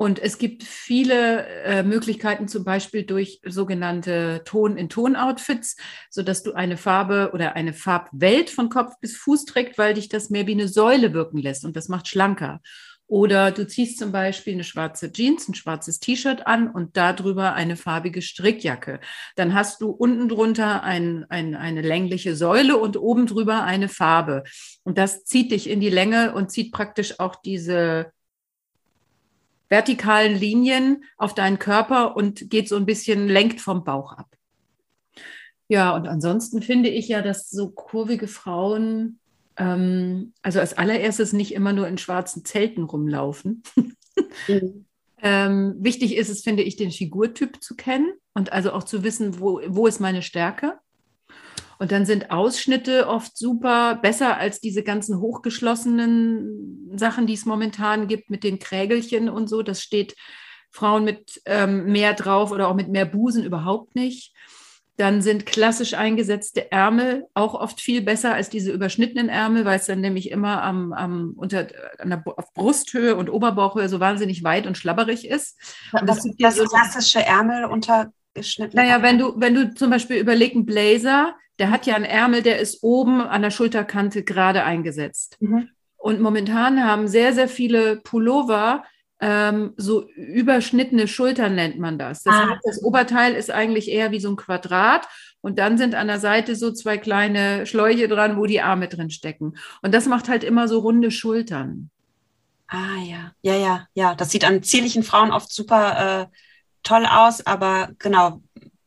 [0.00, 5.76] Und es gibt viele äh, Möglichkeiten, zum Beispiel durch sogenannte Ton-in-Ton-Outfits,
[6.08, 10.30] sodass du eine Farbe oder eine Farbwelt von Kopf bis Fuß trägst, weil dich das
[10.30, 12.62] mehr wie eine Säule wirken lässt und das macht schlanker.
[13.08, 17.76] Oder du ziehst zum Beispiel eine schwarze Jeans, ein schwarzes T-Shirt an und darüber eine
[17.76, 19.00] farbige Strickjacke.
[19.36, 24.44] Dann hast du unten drunter ein, ein, eine längliche Säule und oben drüber eine Farbe.
[24.82, 28.12] Und das zieht dich in die Länge und zieht praktisch auch diese
[29.70, 34.28] vertikalen Linien auf deinen Körper und geht so ein bisschen, lenkt vom Bauch ab.
[35.68, 39.20] Ja, und ansonsten finde ich ja, dass so kurvige Frauen
[39.60, 43.62] ähm, also als allererstes nicht immer nur in schwarzen Zelten rumlaufen.
[44.48, 44.86] Mhm.
[45.22, 49.38] ähm, wichtig ist es, finde ich, den Figurtyp zu kennen und also auch zu wissen,
[49.38, 50.78] wo, wo ist meine Stärke.
[51.80, 58.06] Und dann sind Ausschnitte oft super, besser als diese ganzen hochgeschlossenen Sachen, die es momentan
[58.06, 59.62] gibt mit den Krägelchen und so.
[59.62, 60.14] Das steht
[60.70, 64.34] Frauen mit ähm, mehr drauf oder auch mit mehr Busen überhaupt nicht.
[64.98, 69.86] Dann sind klassisch eingesetzte Ärmel auch oft viel besser als diese überschnittenen Ärmel, weil es
[69.86, 74.66] dann nämlich immer am, am unter, an der, auf Brusthöhe und Oberbauchhöhe so wahnsinnig weit
[74.66, 75.58] und schlabberig ist.
[75.98, 77.64] Und das, das, das so klassische Ärmel
[78.34, 78.76] untergeschnitten.
[78.76, 82.42] Naja, wenn du, wenn du zum Beispiel überlegst, ein Blazer, der hat ja einen Ärmel,
[82.42, 85.36] der ist oben an der Schulterkante gerade eingesetzt.
[85.40, 85.68] Mhm.
[85.96, 88.84] Und momentan haben sehr, sehr viele Pullover
[89.22, 92.22] ähm, so überschnittene Schultern nennt man das.
[92.22, 92.48] Das, ah.
[92.48, 95.06] heißt, das Oberteil ist eigentlich eher wie so ein Quadrat
[95.42, 99.10] und dann sind an der Seite so zwei kleine Schläuche dran, wo die Arme drin
[99.10, 99.58] stecken.
[99.82, 101.90] Und das macht halt immer so runde Schultern.
[102.68, 104.14] Ah ja, ja, ja, ja.
[104.14, 106.36] Das sieht an zierlichen Frauen oft super äh,
[106.82, 108.42] toll aus, aber genau.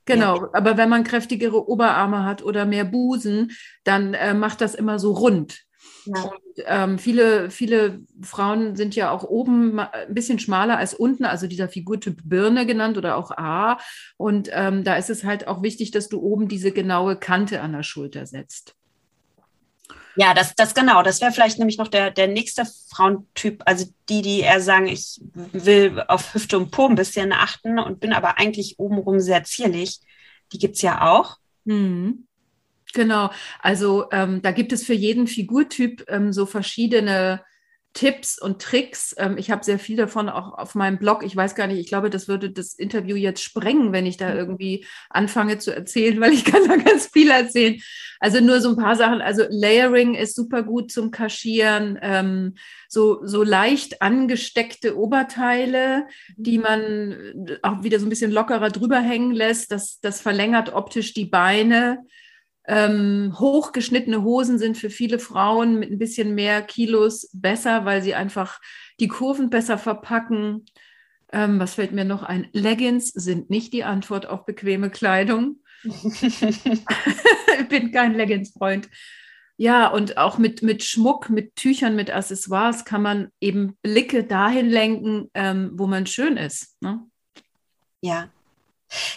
[0.06, 0.50] Genau, ja.
[0.52, 3.52] aber wenn man kräftigere Oberarme hat oder mehr Busen,
[3.86, 5.64] dann äh, macht das immer so rund.
[6.06, 6.24] Ja.
[6.24, 11.48] Und ähm, viele, viele Frauen sind ja auch oben ein bisschen schmaler als unten, also
[11.48, 13.78] dieser Figurtyp Birne genannt oder auch A.
[14.18, 17.72] Und ähm, da ist es halt auch wichtig, dass du oben diese genaue Kante an
[17.72, 18.76] der Schulter setzt.
[20.16, 21.02] Ja, das, das genau.
[21.02, 25.20] Das wäre vielleicht nämlich noch der, der nächste Frauentyp, also die, die eher sagen, ich
[25.34, 30.00] will auf Hüfte und Po ein bisschen achten und bin aber eigentlich obenrum sehr zierlich.
[30.52, 31.38] Die gibt es ja auch.
[31.66, 32.28] Mhm.
[32.94, 37.42] Genau, also ähm, da gibt es für jeden Figurtyp ähm, so verschiedene
[37.94, 39.14] Tipps und Tricks.
[39.18, 41.24] Ähm, ich habe sehr viel davon auch auf meinem Blog.
[41.24, 44.32] Ich weiß gar nicht, ich glaube, das würde das Interview jetzt sprengen, wenn ich da
[44.32, 44.38] mhm.
[44.38, 47.80] irgendwie anfange zu erzählen, weil ich kann da ganz viel erzählen.
[48.20, 49.22] Also nur so ein paar Sachen.
[49.22, 52.00] Also Layering ist super gut zum Kaschieren.
[52.02, 52.56] Ähm,
[52.88, 56.64] so, so leicht angesteckte Oberteile, die mhm.
[56.64, 59.72] man auch wieder so ein bisschen lockerer drüber hängen lässt.
[59.72, 62.00] Das, das verlängert optisch die Beine.
[62.66, 68.16] Ähm, hochgeschnittene Hosen sind für viele Frauen mit ein bisschen mehr Kilos besser, weil sie
[68.16, 68.62] einfach
[69.00, 70.66] die Kurven besser verpacken.
[71.32, 72.48] Ähm, was fällt mir noch ein?
[72.54, 75.60] Leggings sind nicht die Antwort auf bequeme Kleidung.
[75.84, 78.88] ich bin kein Leggings-Freund.
[79.58, 84.70] Ja, und auch mit, mit Schmuck, mit Tüchern, mit Accessoires kann man eben Blicke dahin
[84.70, 86.82] lenken, ähm, wo man schön ist.
[86.82, 87.06] Ne?
[88.02, 88.30] Ja,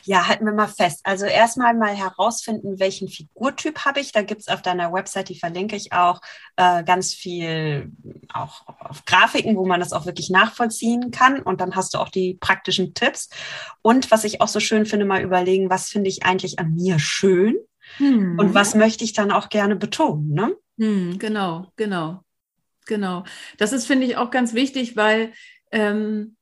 [0.04, 1.00] ja, halten wir mal fest.
[1.04, 4.12] Also erstmal mal herausfinden, welchen Figurtyp habe ich.
[4.12, 6.20] Da gibt es auf deiner Website, die verlinke ich auch,
[6.56, 7.92] äh, ganz viel
[8.32, 11.40] auch auf Grafiken, wo man das auch wirklich nachvollziehen kann.
[11.40, 13.28] Und dann hast du auch die praktischen Tipps.
[13.82, 16.98] Und was ich auch so schön finde, mal überlegen, was finde ich eigentlich an mir
[16.98, 17.56] schön
[17.98, 18.38] hm.
[18.38, 20.32] und was möchte ich dann auch gerne betonen.
[20.32, 20.56] Ne?
[20.78, 22.22] Hm, genau, genau,
[22.86, 23.24] genau.
[23.58, 25.32] Das ist, finde ich, auch ganz wichtig, weil
[25.72, 26.35] ähm,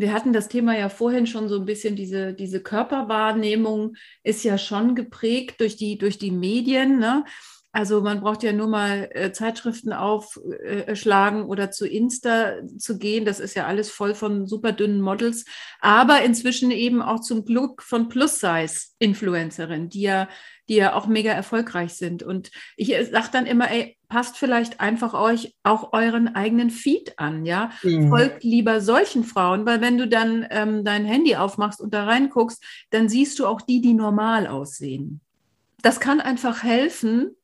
[0.00, 4.58] wir hatten das Thema ja vorhin schon so ein bisschen, diese, diese Körperwahrnehmung ist ja
[4.58, 6.98] schon geprägt durch die, durch die Medien.
[6.98, 7.24] Ne?
[7.72, 13.24] Also man braucht ja nur mal äh, Zeitschriften aufschlagen äh, oder zu Insta zu gehen.
[13.24, 15.44] Das ist ja alles voll von super dünnen Models,
[15.80, 20.28] aber inzwischen eben auch zum Glück von Plus-Size-Influencerinnen, die ja,
[20.68, 22.24] die ja auch mega erfolgreich sind.
[22.24, 27.20] Und ich äh, sage dann immer, ey, passt vielleicht einfach euch auch euren eigenen Feed
[27.20, 27.70] an, ja.
[27.84, 28.08] Mhm.
[28.08, 32.64] Folgt lieber solchen Frauen, weil wenn du dann ähm, dein Handy aufmachst und da reinguckst,
[32.90, 35.20] dann siehst du auch die, die normal aussehen.
[35.82, 37.36] Das kann einfach helfen,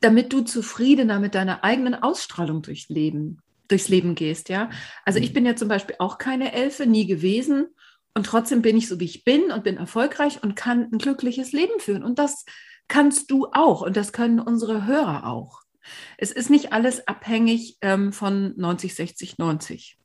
[0.00, 4.70] damit du zufriedener mit deiner eigenen Ausstrahlung durchs Leben, durchs Leben gehst, ja.
[5.04, 5.34] Also ich mhm.
[5.34, 7.66] bin ja zum Beispiel auch keine Elfe, nie gewesen.
[8.14, 11.52] Und trotzdem bin ich so, wie ich bin und bin erfolgreich und kann ein glückliches
[11.52, 12.02] Leben führen.
[12.02, 12.44] Und das
[12.88, 15.62] kannst du auch und das können unsere Hörer auch.
[16.16, 19.98] Es ist nicht alles abhängig ähm, von 90, 60, 90.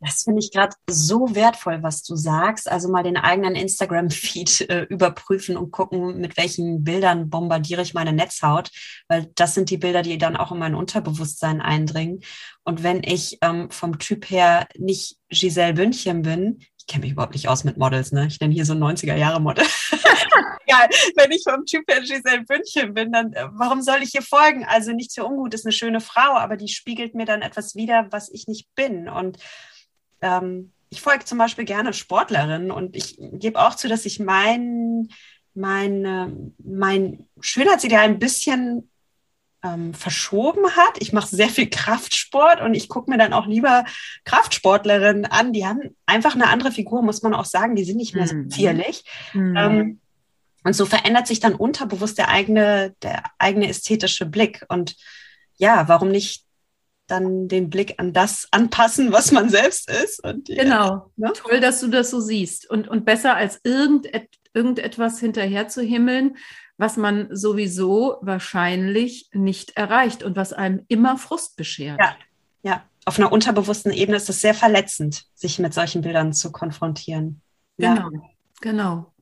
[0.00, 2.70] Das finde ich gerade so wertvoll, was du sagst.
[2.70, 8.12] Also mal den eigenen Instagram-Feed äh, überprüfen und gucken, mit welchen Bildern bombardiere ich meine
[8.12, 8.70] Netzhaut,
[9.08, 12.20] weil das sind die Bilder, die dann auch in mein Unterbewusstsein eindringen.
[12.62, 17.34] Und wenn ich ähm, vom Typ her nicht Giselle Bündchen bin, ich kenne mich überhaupt
[17.34, 18.26] nicht aus mit Models, ne?
[18.28, 19.64] Ich nenne hier so 90er-Jahre-Model.
[20.68, 24.22] ja, wenn ich vom Typ her Giselle Bündchen bin, dann äh, warum soll ich ihr
[24.22, 24.64] folgen?
[24.64, 28.06] Also nicht für ungut, ist eine schöne Frau, aber die spiegelt mir dann etwas wider,
[28.10, 29.08] was ich nicht bin.
[29.08, 29.38] Und
[30.20, 35.08] ähm, ich folge zum Beispiel gerne Sportlerinnen und ich gebe auch zu, dass ich mein,
[35.54, 38.90] mein, mein Schönheitsideal ein bisschen
[39.62, 41.00] ähm, verschoben hat.
[41.00, 43.84] Ich mache sehr viel Kraftsport und ich gucke mir dann auch lieber
[44.24, 45.52] Kraftsportlerinnen an.
[45.52, 47.76] Die haben einfach eine andere Figur, muss man auch sagen.
[47.76, 48.50] Die sind nicht mehr so mhm.
[48.50, 49.04] zierlich.
[49.32, 49.56] Mhm.
[49.56, 50.00] Ähm,
[50.64, 54.64] und so verändert sich dann unterbewusst der eigene, der eigene ästhetische Blick.
[54.68, 54.96] Und
[55.56, 56.44] ja, warum nicht
[57.10, 60.24] dann den Blick an das anpassen, was man selbst ist?
[60.24, 61.10] Und, genau.
[61.16, 61.32] Ne?
[61.34, 62.68] Toll, dass du das so siehst.
[62.70, 66.36] Und, und besser als irgendet, irgendetwas hinterher zu himmeln,
[66.76, 71.98] was man sowieso wahrscheinlich nicht erreicht und was einem immer Frust beschert.
[71.98, 72.16] Ja,
[72.62, 72.82] ja.
[73.04, 77.40] Auf einer unterbewussten Ebene ist es sehr verletzend, sich mit solchen Bildern zu konfrontieren.
[77.78, 78.20] Genau, ja.
[78.60, 79.12] genau.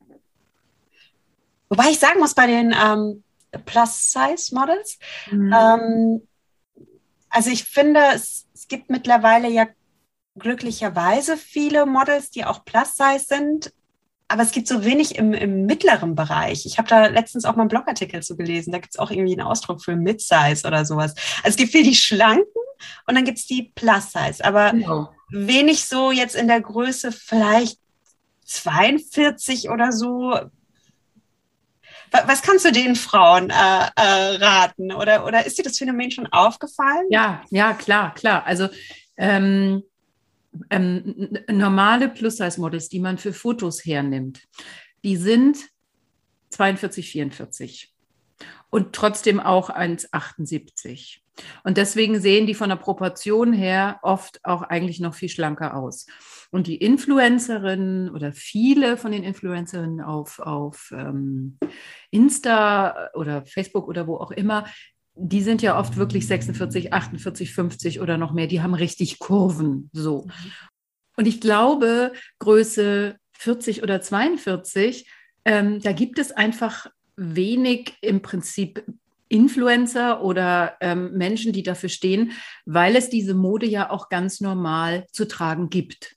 [1.68, 3.22] Wobei ich sagen muss, bei den ähm,
[3.64, 4.98] Plus-Size-Models,
[5.30, 5.52] mhm.
[5.52, 6.28] ähm,
[7.36, 9.66] also ich finde, es, es gibt mittlerweile ja
[10.38, 13.74] glücklicherweise viele Models, die auch Plus-Size sind,
[14.26, 16.64] aber es gibt so wenig im, im mittleren Bereich.
[16.64, 18.72] Ich habe da letztens auch mal einen Blogartikel zu gelesen.
[18.72, 21.14] Da gibt es auch irgendwie einen Ausdruck für Mid-Size oder sowas.
[21.42, 22.46] Also es gibt viel die Schlanken
[23.06, 25.10] und dann gibt es die Plus-Size, aber genau.
[25.30, 27.78] wenig so jetzt in der Größe vielleicht
[28.46, 30.40] 42 oder so
[32.26, 33.54] was kannst du den Frauen äh,
[33.96, 34.92] äh, raten?
[34.92, 37.06] Oder, oder ist dir das Phänomen schon aufgefallen?
[37.10, 38.44] Ja, ja, klar, klar.
[38.46, 38.68] Also
[39.16, 39.82] ähm,
[40.70, 44.42] ähm, normale Plus-Size-Models, die man für Fotos hernimmt,
[45.04, 45.58] die sind
[46.50, 47.95] 42, 44
[48.70, 51.18] und trotzdem auch 1,78.
[51.64, 56.06] Und deswegen sehen die von der Proportion her oft auch eigentlich noch viel schlanker aus.
[56.50, 61.58] Und die Influencerinnen oder viele von den Influencerinnen auf, auf ähm,
[62.10, 64.66] Insta oder Facebook oder wo auch immer,
[65.14, 68.46] die sind ja oft wirklich 46, 48, 50 oder noch mehr.
[68.46, 70.26] Die haben richtig Kurven so.
[70.26, 70.52] Mhm.
[71.16, 75.08] Und ich glaube, Größe 40 oder 42,
[75.44, 78.84] ähm, da gibt es einfach wenig im Prinzip
[79.28, 82.32] Influencer oder ähm, Menschen, die dafür stehen,
[82.64, 86.16] weil es diese Mode ja auch ganz normal zu tragen gibt.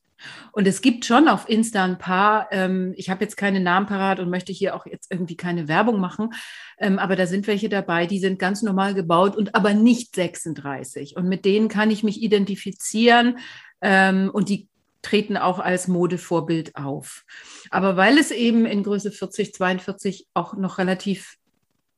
[0.52, 4.20] Und es gibt schon auf Insta ein paar, ähm, ich habe jetzt keine Namen parat
[4.20, 6.34] und möchte hier auch jetzt irgendwie keine Werbung machen,
[6.78, 11.16] ähm, aber da sind welche dabei, die sind ganz normal gebaut und aber nicht 36.
[11.16, 13.38] Und mit denen kann ich mich identifizieren
[13.82, 14.69] ähm, und die
[15.02, 17.26] treten auch als Modevorbild auf.
[17.70, 21.40] Aber weil es eben in Größe 40, 42 auch noch relativ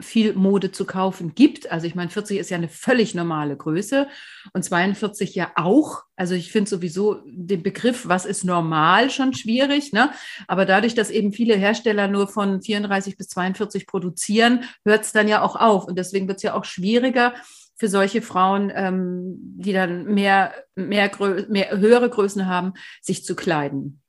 [0.01, 1.71] viel Mode zu kaufen gibt.
[1.71, 4.07] Also ich meine, 40 ist ja eine völlig normale Größe
[4.53, 6.03] und 42 ja auch.
[6.15, 9.93] Also ich finde sowieso den Begriff, was ist normal, schon schwierig.
[9.93, 10.11] Ne?
[10.47, 15.27] Aber dadurch, dass eben viele Hersteller nur von 34 bis 42 produzieren, hört es dann
[15.27, 15.85] ja auch auf.
[15.85, 17.33] Und deswegen wird es ja auch schwieriger
[17.81, 21.09] für solche Frauen, ähm, die dann mehr, mehr,
[21.49, 23.99] mehr höhere Größen haben, sich zu kleiden.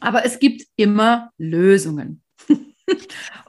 [0.00, 2.22] Aber es gibt immer Lösungen.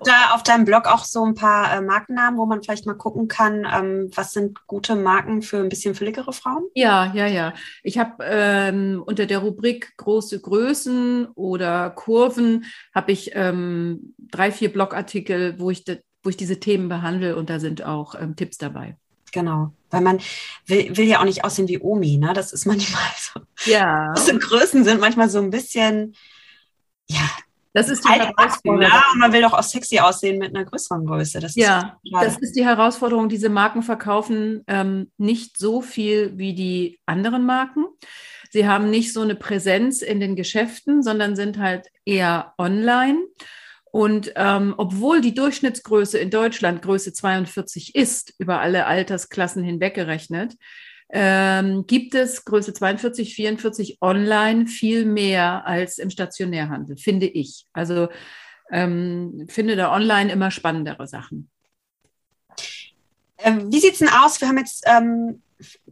[0.06, 3.28] da auf deinem Blog auch so ein paar äh, Markennamen, wo man vielleicht mal gucken
[3.28, 6.64] kann, ähm, was sind gute Marken für ein bisschen fülligere Frauen?
[6.74, 7.54] Ja, ja, ja.
[7.84, 12.64] Ich habe ähm, unter der Rubrik große Größen oder Kurven
[12.96, 15.84] habe ich ähm, drei, vier Blogartikel, wo ich,
[16.24, 18.96] wo ich diese Themen behandle und da sind auch ähm, Tipps dabei.
[19.32, 20.20] Genau, weil man
[20.66, 22.34] will, will ja auch nicht aussehen wie Omi, ne?
[22.34, 23.42] Das ist manchmal so.
[23.70, 24.12] Ja.
[24.14, 26.16] Große Größen sind manchmal so ein bisschen,
[27.08, 27.30] ja,
[27.74, 28.82] das ist die Herausforderung.
[28.82, 31.40] Ja, und man will doch auch sexy aussehen mit einer größeren Größe.
[31.40, 33.30] Das ja, das ist die Herausforderung.
[33.30, 37.86] Diese Marken verkaufen ähm, nicht so viel wie die anderen Marken.
[38.50, 43.20] Sie haben nicht so eine Präsenz in den Geschäften, sondern sind halt eher online.
[43.92, 50.56] Und ähm, obwohl die Durchschnittsgröße in Deutschland Größe 42 ist, über alle Altersklassen hinweg gerechnet,
[51.10, 57.66] ähm, gibt es Größe 42, 44 online viel mehr als im Stationärhandel, finde ich.
[57.74, 58.08] Also
[58.72, 61.50] ähm, finde da online immer spannendere Sachen.
[63.40, 64.40] Ähm, wie sieht es denn aus?
[64.40, 65.42] Wir haben jetzt ähm,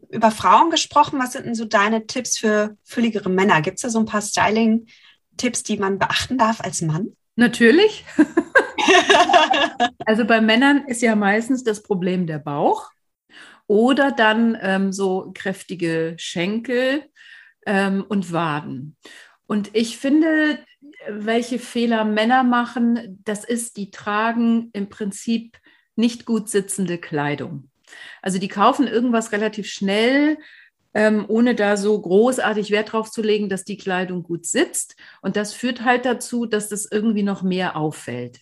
[0.10, 1.20] über Frauen gesprochen.
[1.20, 3.62] Was sind denn so deine Tipps für fülligere Männer?
[3.62, 7.16] Gibt es da so ein paar Styling-Tipps, die man beachten darf als Mann?
[7.40, 8.04] Natürlich.
[10.06, 12.92] also bei Männern ist ja meistens das Problem der Bauch.
[13.66, 17.06] Oder dann ähm, so kräftige Schenkel
[17.66, 18.98] ähm, und Waden.
[19.48, 20.60] Und ich finde,
[21.08, 25.58] welche Fehler Männer machen, das ist, die tragen im Prinzip
[25.96, 27.70] nicht gut sitzende Kleidung.
[28.22, 30.38] Also die kaufen irgendwas relativ schnell,
[30.94, 34.96] ähm, ohne da so großartig Wert drauf zu legen, dass die Kleidung gut sitzt.
[35.22, 38.40] Und das führt halt dazu, dass das irgendwie noch mehr auffällt.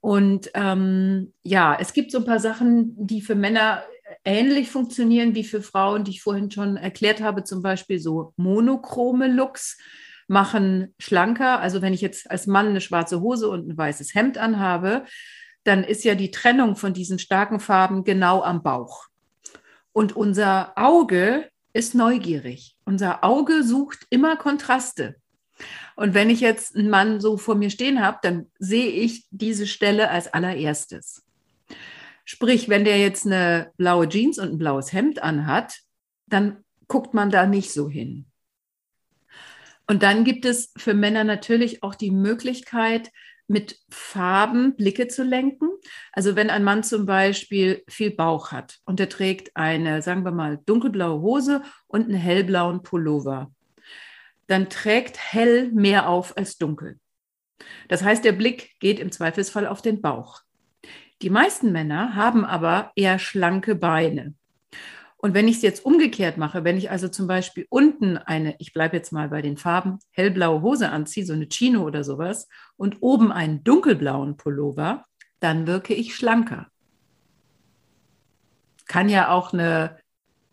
[0.00, 3.84] Und ähm, ja, es gibt so ein paar Sachen, die für Männer
[4.24, 9.28] ähnlich funktionieren wie für Frauen, die ich vorhin schon erklärt habe, zum Beispiel so monochrome
[9.28, 9.78] Looks
[10.26, 11.60] machen schlanker.
[11.60, 15.04] Also wenn ich jetzt als Mann eine schwarze Hose und ein weißes Hemd anhabe,
[15.64, 19.09] dann ist ja die Trennung von diesen starken Farben genau am Bauch.
[19.92, 22.76] Und unser Auge ist neugierig.
[22.84, 25.16] Unser Auge sucht immer Kontraste.
[25.96, 29.66] Und wenn ich jetzt einen Mann so vor mir stehen habe, dann sehe ich diese
[29.66, 31.22] Stelle als allererstes.
[32.24, 35.80] Sprich, wenn der jetzt eine blaue Jeans und ein blaues Hemd anhat,
[36.26, 38.26] dann guckt man da nicht so hin.
[39.86, 43.10] Und dann gibt es für Männer natürlich auch die Möglichkeit,
[43.50, 45.68] mit Farben Blicke zu lenken.
[46.12, 50.30] Also wenn ein Mann zum Beispiel viel Bauch hat und er trägt eine, sagen wir
[50.30, 53.50] mal, dunkelblaue Hose und einen hellblauen Pullover,
[54.46, 57.00] dann trägt hell mehr auf als dunkel.
[57.88, 60.42] Das heißt, der Blick geht im Zweifelsfall auf den Bauch.
[61.20, 64.34] Die meisten Männer haben aber eher schlanke Beine.
[65.22, 68.72] Und wenn ich es jetzt umgekehrt mache, wenn ich also zum Beispiel unten eine, ich
[68.72, 72.98] bleibe jetzt mal bei den Farben, hellblaue Hose anziehe, so eine Chino oder sowas, und
[73.00, 75.04] oben einen dunkelblauen Pullover,
[75.38, 76.68] dann wirke ich schlanker.
[78.86, 79.98] Kann ja auch eine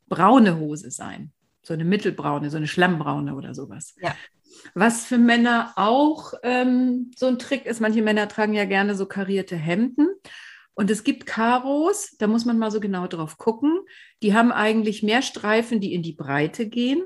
[0.09, 3.95] braune Hose sein, so eine mittelbraune, so eine schlammbraune oder sowas.
[4.01, 4.15] Ja.
[4.73, 9.05] Was für Männer auch ähm, so ein Trick ist, manche Männer tragen ja gerne so
[9.05, 10.09] karierte Hemden.
[10.77, 13.79] Und es gibt Karos, da muss man mal so genau drauf gucken.
[14.21, 17.03] Die haben eigentlich mehr Streifen, die in die Breite gehen.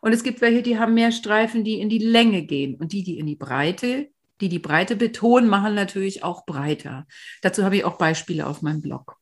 [0.00, 2.76] Und es gibt welche, die haben mehr Streifen, die in die Länge gehen.
[2.76, 4.08] Und die, die in die Breite,
[4.40, 7.08] die die Breite betonen, machen natürlich auch breiter.
[7.42, 9.16] Dazu habe ich auch Beispiele auf meinem Blog.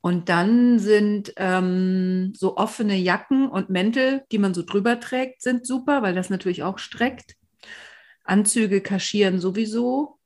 [0.00, 5.68] Und dann sind ähm, so offene Jacken und Mäntel, die man so drüber trägt, sind
[5.68, 7.36] super, weil das natürlich auch streckt.
[8.24, 10.18] Anzüge kaschieren sowieso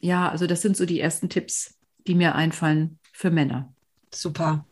[0.00, 1.74] ja, also das sind so die ersten Tipps,
[2.06, 3.72] die mir einfallen für Männer.
[4.12, 4.64] Super.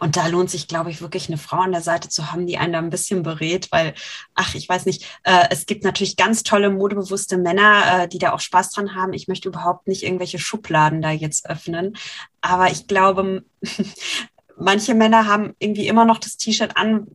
[0.00, 2.58] Und da lohnt sich, glaube ich, wirklich eine Frau an der Seite zu haben, die
[2.58, 3.94] einen da ein bisschen berät, weil,
[4.34, 8.32] ach, ich weiß nicht, äh, es gibt natürlich ganz tolle, modebewusste Männer, äh, die da
[8.32, 9.12] auch Spaß dran haben.
[9.12, 11.96] Ich möchte überhaupt nicht irgendwelche Schubladen da jetzt öffnen.
[12.40, 13.44] Aber ich glaube,
[14.56, 17.06] manche Männer haben irgendwie immer noch das T-Shirt an,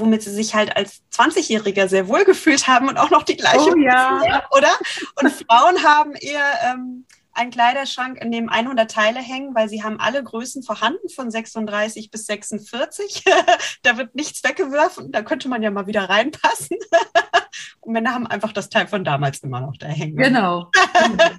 [0.00, 3.70] womit sie sich halt als 20-Jähriger sehr wohl gefühlt haben und auch noch die gleiche,
[3.70, 4.42] oh, ja.
[4.50, 4.72] oder?
[5.20, 9.98] Und Frauen haben eher ähm, einen Kleiderschrank, in dem 100 Teile hängen, weil sie haben
[10.00, 13.24] alle Größen vorhanden, von 36 bis 46.
[13.82, 16.76] da wird nichts weggeworfen, da könnte man ja mal wieder reinpassen.
[17.80, 20.16] Und Männer haben einfach das Teil von damals immer noch da hängen.
[20.16, 20.70] Genau.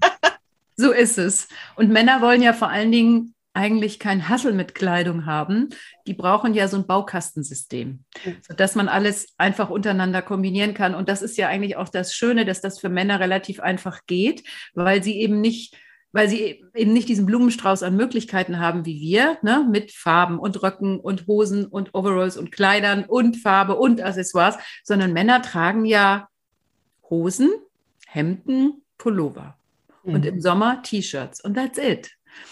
[0.75, 1.47] so ist es.
[1.75, 5.69] Und Männer wollen ja vor allen Dingen eigentlich kein Hassel mit Kleidung haben.
[6.07, 8.03] Die brauchen ja so ein Baukastensystem,
[8.47, 10.95] sodass man alles einfach untereinander kombinieren kann.
[10.95, 14.43] Und das ist ja eigentlich auch das Schöne, dass das für Männer relativ einfach geht,
[14.73, 15.75] weil sie eben nicht
[16.13, 20.61] weil sie eben nicht diesen Blumenstrauß an Möglichkeiten haben wie wir, ne, mit Farben und
[20.61, 26.27] Röcken und Hosen und Overalls und Kleidern und Farbe und Accessoires, sondern Männer tragen ja
[27.09, 27.49] Hosen,
[28.07, 29.57] Hemden, Pullover
[30.03, 30.15] mhm.
[30.15, 32.11] und im Sommer T-Shirts und that's it.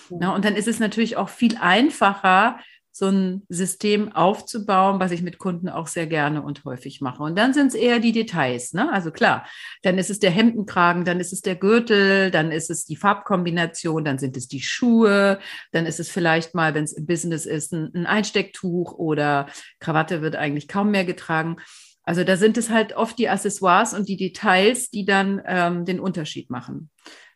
[0.09, 2.59] Na, und dann ist es natürlich auch viel einfacher,
[2.99, 7.23] so ein System aufzubauen, was ich mit Kunden auch sehr gerne und häufig mache.
[7.23, 8.73] Und dann sind es eher die Details.
[8.73, 8.91] Ne?
[8.91, 9.47] Also klar,
[9.83, 14.03] dann ist es der Hemdenkragen, dann ist es der Gürtel, dann ist es die Farbkombination,
[14.03, 15.39] dann sind es die Schuhe,
[15.71, 19.47] dann ist es vielleicht mal, wenn es im Business ist, ein, ein Einstecktuch oder
[19.79, 21.57] Krawatte wird eigentlich kaum mehr getragen.
[22.03, 25.99] Also da sind es halt oft die Accessoires und die Details, die dann ähm, den
[25.99, 26.89] Unterschied machen.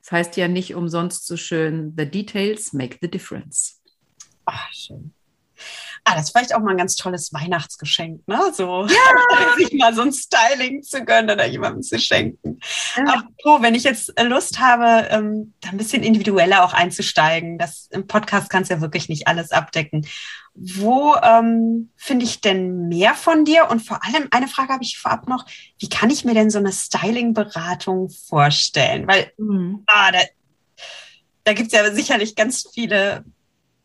[0.04, 3.82] Das heißt ja nicht umsonst so schön, the details make the difference.
[4.46, 5.14] Ach, schön.
[6.06, 8.52] Ah, das ist vielleicht auch mal ein ganz tolles Weihnachtsgeschenk, ne?
[8.54, 9.56] So, ja.
[9.58, 12.60] sich mal so ein Styling zu gönnen oder jemandem zu schenken.
[12.98, 13.14] Ja.
[13.14, 17.88] Aber oh, wenn ich jetzt Lust habe, ähm, da ein bisschen individueller auch einzusteigen, das
[17.92, 20.06] im Podcast kannst du ja wirklich nicht alles abdecken.
[20.56, 23.70] Wo ähm, finde ich denn mehr von dir?
[23.70, 25.46] Und vor allem eine Frage habe ich vorab noch:
[25.80, 29.08] Wie kann ich mir denn so eine Styling-Beratung vorstellen?
[29.08, 29.84] Weil mhm.
[29.88, 30.20] ah, da,
[31.46, 33.24] da gibt es ja sicherlich ganz viele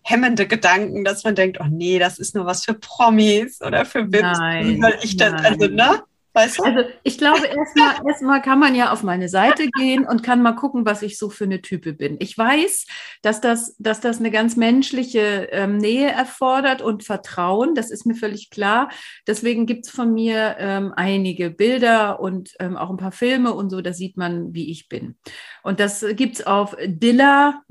[0.09, 4.11] hemmende Gedanken, dass man denkt, oh nee, das ist nur was für Promis oder für
[4.13, 4.39] Vips.
[4.39, 6.03] Nein, Wie soll ich das, also, ne?
[6.39, 6.63] Weißt du?
[6.63, 10.53] Also ich glaube, erstmal erst kann man ja auf meine Seite gehen und kann mal
[10.53, 12.17] gucken, was ich so für eine Type bin.
[12.21, 12.87] Ich weiß,
[13.23, 17.75] dass das, dass das eine ganz menschliche ähm, Nähe erfordert und Vertrauen.
[17.75, 18.91] Das ist mir völlig klar.
[19.27, 23.71] Deswegen gibt es von mir ähm, einige Bilder und ähm, auch ein paar Filme und
[23.71, 25.17] so, da sieht man, wie ich bin.
[25.65, 27.65] Und das gibt es auf dilla-yourself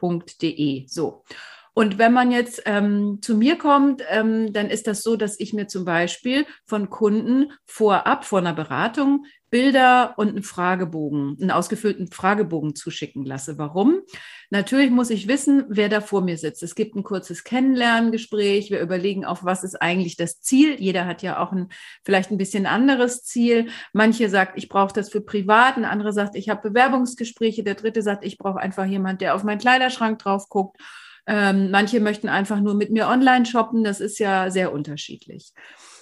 [0.00, 0.86] www.de.
[0.88, 1.22] So.
[1.78, 5.52] Und wenn man jetzt ähm, zu mir kommt, ähm, dann ist das so, dass ich
[5.52, 12.10] mir zum Beispiel von Kunden vorab, vor einer Beratung, Bilder und einen Fragebogen, einen ausgefüllten
[12.10, 13.58] Fragebogen zuschicken lasse.
[13.58, 14.00] Warum?
[14.50, 16.64] Natürlich muss ich wissen, wer da vor mir sitzt.
[16.64, 18.72] Es gibt ein kurzes Kennenlerngespräch.
[18.72, 20.80] Wir überlegen auch, was ist eigentlich das Ziel.
[20.80, 21.68] Jeder hat ja auch ein
[22.02, 23.68] vielleicht ein bisschen anderes Ziel.
[23.92, 25.76] Manche sagt, ich brauche das für privat.
[25.76, 27.62] Ein anderer sagt, ich habe Bewerbungsgespräche.
[27.62, 30.76] Der dritte sagt, ich brauche einfach jemand, der auf meinen Kleiderschrank drauf guckt.
[31.28, 33.84] Ähm, manche möchten einfach nur mit mir online shoppen.
[33.84, 35.52] Das ist ja sehr unterschiedlich.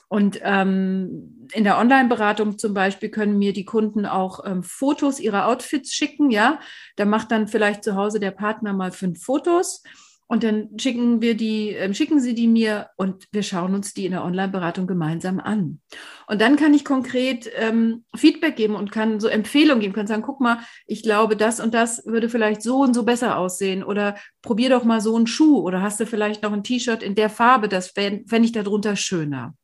[0.08, 5.48] Und ähm, in der Online-Beratung zum Beispiel können mir die Kunden auch ähm, Fotos ihrer
[5.48, 6.30] Outfits schicken.
[6.30, 6.60] Ja,
[6.94, 9.82] da macht dann vielleicht zu Hause der Partner mal fünf Fotos
[10.28, 14.06] und dann schicken wir die, äh, schicken sie die mir und wir schauen uns die
[14.06, 15.80] in der Online-Beratung gemeinsam an.
[16.26, 20.22] Und dann kann ich konkret ähm, Feedback geben und kann so Empfehlungen geben, kann sagen,
[20.22, 24.16] guck mal, ich glaube, das und das würde vielleicht so und so besser aussehen oder
[24.42, 27.30] probier doch mal so einen Schuh oder hast du vielleicht noch ein T-Shirt in der
[27.30, 29.54] Farbe, das fände ich darunter schöner.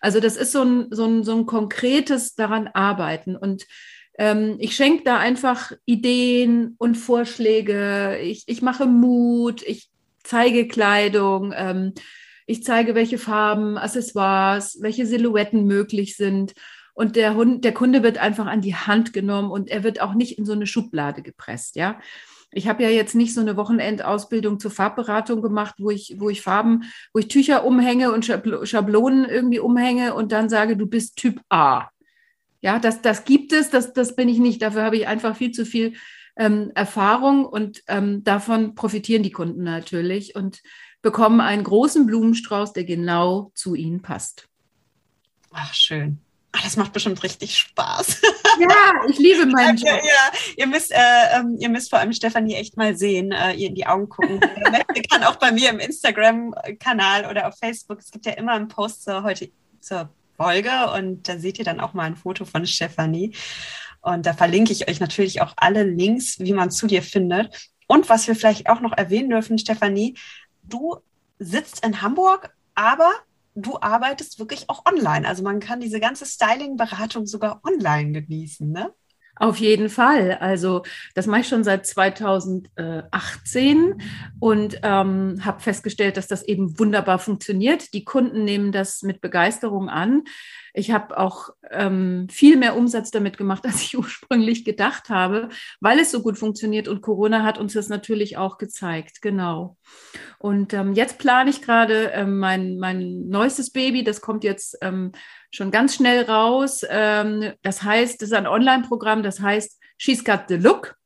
[0.00, 3.64] Also das ist so ein, so ein, so ein konkretes daran arbeiten und
[4.18, 8.18] ähm, ich schenke da einfach Ideen und Vorschläge.
[8.22, 9.62] Ich, ich mache Mut.
[9.62, 9.91] Ich
[10.24, 11.92] zeige Kleidung, ähm,
[12.46, 16.54] ich zeige, welche Farben, Accessoires, welche Silhouetten möglich sind.
[16.94, 20.14] Und der Hund, der Kunde wird einfach an die Hand genommen und er wird auch
[20.14, 21.98] nicht in so eine Schublade gepresst, ja.
[22.54, 26.42] Ich habe ja jetzt nicht so eine Wochenendausbildung zur Farbberatung gemacht, wo ich, wo ich
[26.42, 26.82] Farben,
[27.14, 31.88] wo ich Tücher umhänge und Schablonen irgendwie umhänge und dann sage, du bist Typ A.
[32.60, 34.60] Ja, das, das gibt es, das, das bin ich nicht.
[34.60, 35.94] Dafür habe ich einfach viel zu viel
[36.36, 40.62] ähm, Erfahrung und ähm, davon profitieren die Kunden natürlich und
[41.02, 44.48] bekommen einen großen Blumenstrauß, der genau zu ihnen passt.
[45.52, 46.18] Ach, schön.
[46.52, 48.20] Ach, das macht bestimmt richtig Spaß.
[48.60, 49.88] Ja, ich liebe meinen Job.
[49.88, 50.38] Ja, ja.
[50.58, 50.96] Ihr, müsst, äh,
[51.34, 54.40] ähm, ihr müsst vor allem Stefanie echt mal sehen, äh, ihr in die Augen gucken.
[54.94, 58.68] ihr kann auch bei mir im Instagram-Kanal oder auf Facebook, es gibt ja immer einen
[58.68, 60.10] Post zur, heute, zur
[60.42, 63.34] Folge und da seht ihr dann auch mal ein Foto von Stefanie.
[64.00, 67.70] Und da verlinke ich euch natürlich auch alle Links, wie man zu dir findet.
[67.86, 70.16] Und was wir vielleicht auch noch erwähnen dürfen, Stefanie,
[70.62, 70.96] du
[71.38, 73.12] sitzt in Hamburg, aber
[73.54, 75.28] du arbeitest wirklich auch online.
[75.28, 78.92] Also man kann diese ganze Styling-Beratung sogar online genießen, ne?
[79.36, 80.36] Auf jeden Fall.
[80.40, 80.82] Also
[81.14, 84.02] das mache ich schon seit 2018
[84.38, 87.94] und ähm, habe festgestellt, dass das eben wunderbar funktioniert.
[87.94, 90.24] Die Kunden nehmen das mit Begeisterung an.
[90.74, 95.48] Ich habe auch ähm, viel mehr Umsatz damit gemacht, als ich ursprünglich gedacht habe,
[95.80, 96.88] weil es so gut funktioniert.
[96.88, 99.22] Und Corona hat uns das natürlich auch gezeigt.
[99.22, 99.76] Genau.
[100.38, 104.04] Und ähm, jetzt plane ich gerade ähm, mein, mein neuestes Baby.
[104.04, 105.12] Das kommt jetzt ähm,
[105.52, 106.84] schon ganz schnell raus.
[106.88, 109.22] Ähm, das heißt, das ist ein Online-Programm.
[109.22, 110.96] Das heißt, She's Got the Look.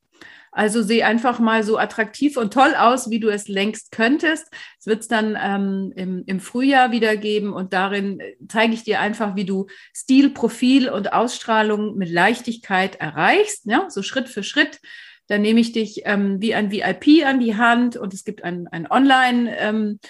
[0.53, 4.47] Also sieh einfach mal so attraktiv und toll aus, wie du es längst könntest.
[4.79, 9.01] Es wird es dann ähm, im, im Frühjahr wieder geben und darin zeige ich dir
[9.01, 14.81] einfach, wie du Stil, Profil und Ausstrahlung mit Leichtigkeit erreichst, ja, so Schritt für Schritt.
[15.27, 18.67] Dann nehme ich dich ähm, wie ein VIP an die Hand und es gibt ein,
[18.69, 20.09] ein Online- ähm, äh,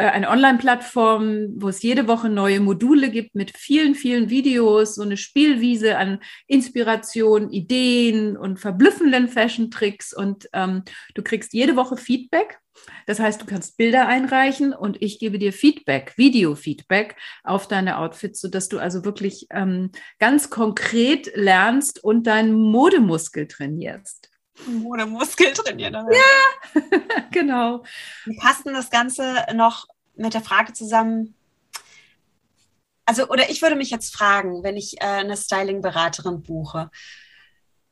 [0.00, 5.16] eine Online-Plattform, wo es jede Woche neue Module gibt mit vielen, vielen Videos, so eine
[5.16, 10.14] Spielwiese an Inspiration, Ideen und verblüffenden Fashion-Tricks.
[10.14, 10.82] Und ähm,
[11.14, 12.58] du kriegst jede Woche Feedback.
[13.06, 18.40] Das heißt, du kannst Bilder einreichen und ich gebe dir Feedback, Video-Feedback auf deine Outfits,
[18.40, 24.31] sodass du also wirklich ähm, ganz konkret lernst und deinen Modemuskel trainierst.
[24.84, 25.94] Oder Muskel trainieren.
[25.94, 26.80] Ja,
[27.30, 27.84] genau.
[28.24, 31.34] Wie passt denn das Ganze noch mit der Frage zusammen?
[33.04, 36.90] Also, oder ich würde mich jetzt fragen, wenn ich äh, eine Styling-Beraterin buche,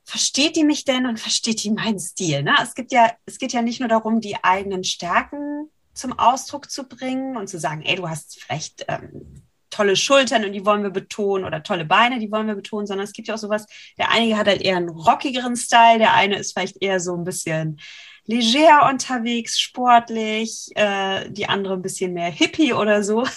[0.04, 2.42] versteht die mich denn und versteht die meinen Stil?
[2.42, 2.54] Ne?
[2.62, 6.84] Es gibt ja, es geht ja nicht nur darum, die eigenen Stärken zum Ausdruck zu
[6.84, 10.90] bringen und zu sagen, ey, du hast vielleicht ähm, tolle Schultern und die wollen wir
[10.90, 13.66] betonen oder tolle Beine, die wollen wir betonen, sondern es gibt ja auch sowas,
[13.98, 17.24] der einige hat halt eher einen rockigeren Style, der eine ist vielleicht eher so ein
[17.24, 17.80] bisschen
[18.26, 23.26] leger unterwegs, sportlich, äh, die andere ein bisschen mehr hippie oder so.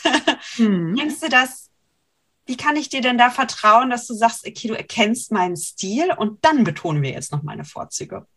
[0.58, 0.96] Hm.
[0.96, 1.72] Denkst du das,
[2.46, 6.12] wie kann ich dir denn da vertrauen, dass du sagst, okay, du erkennst meinen Stil
[6.16, 8.28] und dann betonen wir jetzt noch meine Vorzüge?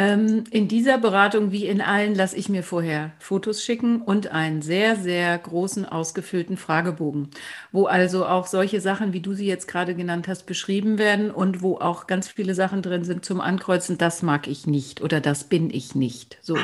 [0.00, 4.62] Ähm, in dieser Beratung, wie in allen, lasse ich mir vorher Fotos schicken und einen
[4.62, 7.28] sehr, sehr großen, ausgefüllten Fragebogen,
[7.70, 11.60] wo also auch solche Sachen, wie du sie jetzt gerade genannt hast, beschrieben werden und
[11.60, 15.44] wo auch ganz viele Sachen drin sind zum Ankreuzen, das mag ich nicht oder das
[15.44, 16.38] bin ich nicht.
[16.40, 16.56] So.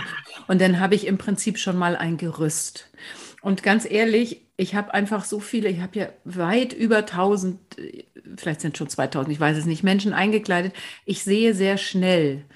[0.49, 2.89] Und dann habe ich im Prinzip schon mal ein Gerüst.
[3.43, 7.59] Und ganz ehrlich, ich habe einfach so viele, ich habe ja weit über 1000,
[8.39, 10.73] vielleicht sind schon 2000, ich weiß es nicht, Menschen eingekleidet.
[11.05, 12.47] Ich sehe sehr schnell,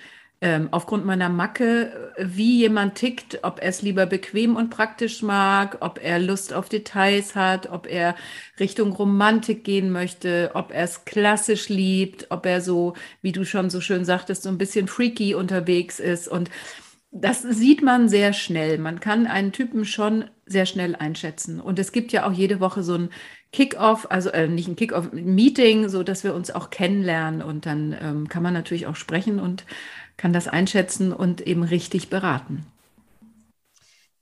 [0.42, 5.76] ähm, aufgrund meiner Macke, wie jemand tickt, ob er es lieber bequem und praktisch mag,
[5.80, 8.14] ob er Lust auf Details hat, ob er
[8.58, 13.68] Richtung Romantik gehen möchte, ob er es klassisch liebt, ob er so, wie du schon
[13.68, 16.26] so schön sagtest, so ein bisschen freaky unterwegs ist.
[16.26, 16.48] Und
[17.12, 18.78] das sieht man sehr schnell.
[18.78, 21.60] Man kann einen Typen schon sehr schnell einschätzen.
[21.60, 23.10] Und es gibt ja auch jede Woche so ein
[23.52, 27.66] Kick-off, also äh, nicht ein Kick-off, ein Meeting, so dass wir uns auch kennenlernen und
[27.66, 29.64] dann ähm, kann man natürlich auch sprechen und
[30.20, 32.66] kann das einschätzen und eben richtig beraten.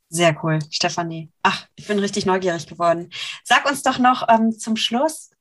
[0.09, 1.29] Sehr cool, Stefanie.
[1.43, 3.11] Ach, ich bin richtig neugierig geworden.
[3.43, 5.33] Sag uns doch noch ähm, zum Schluss,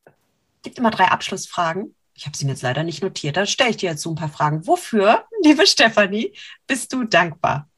[0.63, 1.93] gibt immer drei Abschlussfragen.
[2.15, 3.37] Ich habe sie jetzt leider nicht notiert.
[3.37, 4.65] Da stelle ich dir jetzt so ein paar Fragen.
[4.65, 6.33] Wofür, liebe Stefanie,
[6.65, 7.69] bist du dankbar?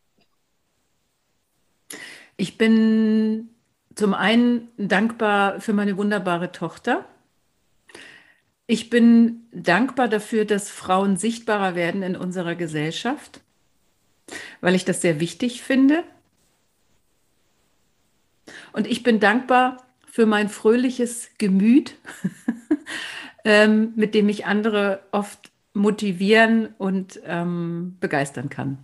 [2.38, 3.50] Ich bin
[3.94, 7.04] zum einen dankbar für meine wunderbare Tochter
[8.70, 13.42] ich bin dankbar dafür, dass Frauen sichtbarer werden in unserer Gesellschaft,
[14.62, 16.04] weil ich das sehr wichtig finde.
[18.72, 21.96] Und ich bin dankbar für mein fröhliches Gemüt,
[23.44, 28.78] ähm, mit dem ich andere oft motivieren und ähm, begeistern kann.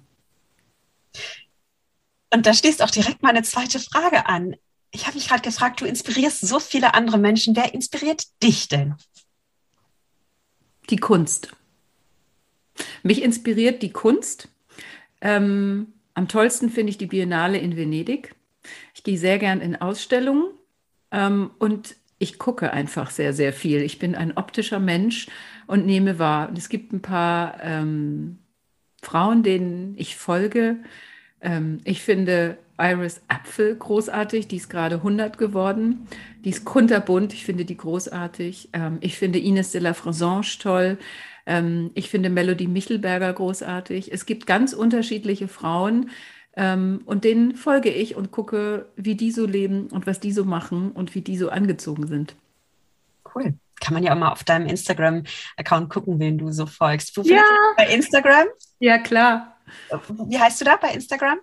[2.34, 4.56] Und da schließt auch direkt meine zweite Frage an.
[4.90, 7.56] Ich habe mich gerade gefragt, du inspirierst so viele andere Menschen.
[7.56, 8.96] Wer inspiriert dich denn?
[10.90, 11.56] Die Kunst.
[13.04, 14.50] Mich inspiriert die Kunst.
[15.22, 18.36] Ähm, am tollsten finde ich die Biennale in Venedig.
[18.94, 20.50] Ich gehe sehr gern in Ausstellungen
[21.12, 23.82] ähm, und ich gucke einfach sehr, sehr viel.
[23.82, 25.28] Ich bin ein optischer Mensch
[25.68, 26.50] und nehme wahr.
[26.50, 28.40] Und es gibt ein paar ähm,
[29.02, 30.78] Frauen, denen ich folge.
[31.42, 36.08] Ähm, ich finde Iris Apfel großartig, die ist gerade 100 geworden.
[36.44, 38.70] Die ist kunterbunt, ich finde die großartig.
[38.74, 40.98] Ähm, ich finde Ines de la Fransange toll.
[41.46, 44.12] Ähm, ich finde Melody Michelberger großartig.
[44.12, 46.10] Es gibt ganz unterschiedliche Frauen
[46.58, 50.44] ähm, und denen folge ich und gucke, wie die so leben und was die so
[50.44, 52.36] machen und wie die so angezogen sind.
[53.34, 53.54] Cool.
[53.82, 57.16] Kann man ja auch mal auf deinem Instagram-Account gucken, wen du so folgst.
[57.18, 57.44] Wo ja.
[57.76, 58.48] bei Instagram?
[58.80, 59.58] Ja, klar.
[60.28, 61.40] Wie heißt du da bei Instagram?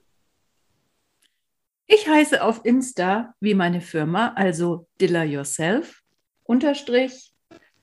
[1.94, 6.00] Ich heiße auf Insta wie meine Firma, also Dilla Yourself,
[6.44, 7.34] unterstrich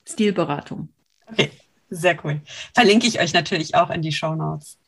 [0.04, 0.92] Stilberatung.
[1.26, 1.52] Okay,
[1.90, 2.40] sehr cool.
[2.74, 4.80] Verlinke ich euch natürlich auch in die Show Notes.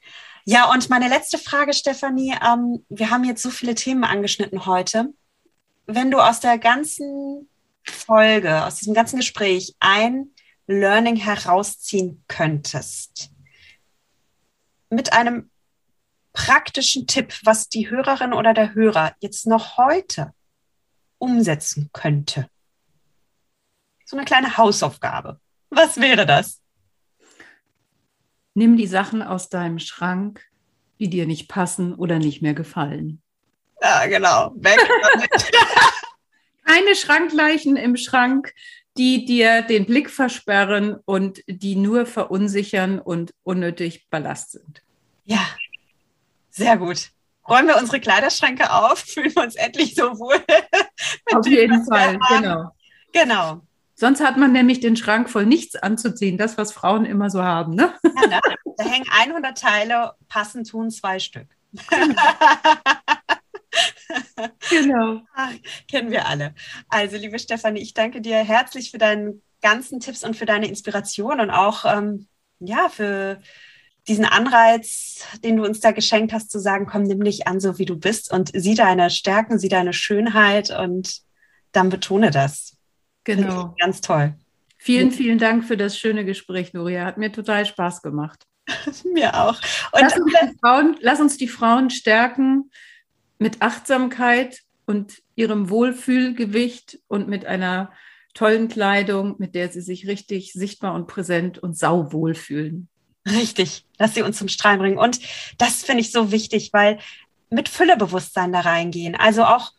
[0.44, 2.34] Ja, und meine letzte Frage, Stefanie.
[2.44, 5.14] Ähm, wir haben jetzt so viele Themen angeschnitten heute.
[5.86, 7.48] Wenn du aus der ganzen
[7.84, 10.30] Folge, aus diesem ganzen Gespräch ein
[10.66, 13.30] Learning herausziehen könntest,
[14.90, 15.51] mit einem
[16.32, 20.32] praktischen Tipp, was die Hörerin oder der Hörer jetzt noch heute
[21.18, 22.48] umsetzen könnte.
[24.04, 25.40] So eine kleine Hausaufgabe.
[25.70, 26.60] Was wäre das?
[28.54, 30.44] Nimm die Sachen aus deinem Schrank,
[30.98, 33.22] die dir nicht passen oder nicht mehr gefallen.
[33.80, 34.52] Ja, genau.
[34.56, 34.78] Weg
[36.64, 38.52] Keine Schrankleichen im Schrank,
[38.96, 44.82] die dir den Blick versperren und die nur verunsichern und unnötig Ballast sind.
[45.24, 45.46] Ja,
[46.52, 47.10] sehr gut.
[47.48, 50.36] Räumen wir unsere Kleiderschränke auf, fühlen wir uns endlich so wohl.
[51.34, 52.70] Auf jeden Fall, genau.
[53.12, 53.62] Genau.
[53.94, 57.74] Sonst hat man nämlich den Schrank voll nichts anzuziehen, das, was Frauen immer so haben.
[57.74, 57.92] Ne?
[58.04, 58.40] Ja, ne?
[58.76, 61.48] Da hängen 100 Teile, passen tun zwei Stück.
[64.70, 65.20] genau.
[65.34, 65.52] Ach,
[65.88, 66.54] kennen wir alle.
[66.88, 71.40] Also, liebe Stefanie, ich danke dir herzlich für deinen ganzen Tipps und für deine Inspiration
[71.40, 72.28] und auch ähm,
[72.58, 73.40] ja, für
[74.08, 77.78] diesen Anreiz, den du uns da geschenkt hast, zu sagen, komm, nimm dich an, so
[77.78, 81.20] wie du bist und sieh deine Stärken, sieh deine Schönheit und
[81.70, 82.76] dann betone das.
[83.24, 83.74] Genau.
[83.78, 84.34] Ganz toll.
[84.78, 87.04] Vielen, vielen Dank für das schöne Gespräch, Nuria.
[87.04, 88.44] Hat mir total Spaß gemacht.
[89.04, 89.60] mir auch.
[89.92, 92.70] Lass uns, Frauen, lass uns die Frauen stärken
[93.38, 97.92] mit Achtsamkeit und ihrem Wohlfühlgewicht und mit einer
[98.34, 102.88] tollen Kleidung, mit der sie sich richtig sichtbar und präsent und sauwohl fühlen.
[103.28, 104.98] Richtig, dass sie uns zum Strahlen bringen.
[104.98, 105.20] Und
[105.58, 106.98] das finde ich so wichtig, weil
[107.50, 109.14] mit Füllebewusstsein da reingehen.
[109.14, 109.72] Also auch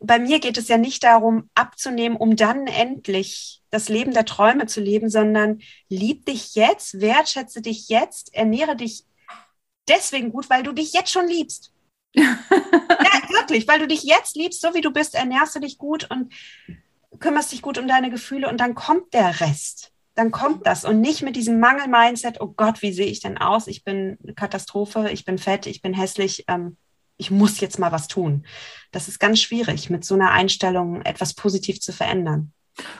[0.00, 4.66] bei mir geht es ja nicht darum, abzunehmen, um dann endlich das Leben der Träume
[4.66, 9.04] zu leben, sondern lieb dich jetzt, wertschätze dich jetzt, ernähre dich
[9.88, 11.72] deswegen gut, weil du dich jetzt schon liebst.
[12.14, 12.38] ja,
[13.28, 16.32] wirklich, weil du dich jetzt liebst, so wie du bist, ernährst du dich gut und
[17.18, 19.92] kümmerst dich gut um deine Gefühle und dann kommt der Rest.
[20.20, 23.66] Dann kommt das und nicht mit diesem Mangel-Mindset, oh Gott, wie sehe ich denn aus?
[23.66, 26.44] Ich bin eine Katastrophe, ich bin fett, ich bin hässlich.
[26.46, 26.76] Ähm,
[27.16, 28.44] ich muss jetzt mal was tun.
[28.92, 32.52] Das ist ganz schwierig, mit so einer Einstellung etwas positiv zu verändern.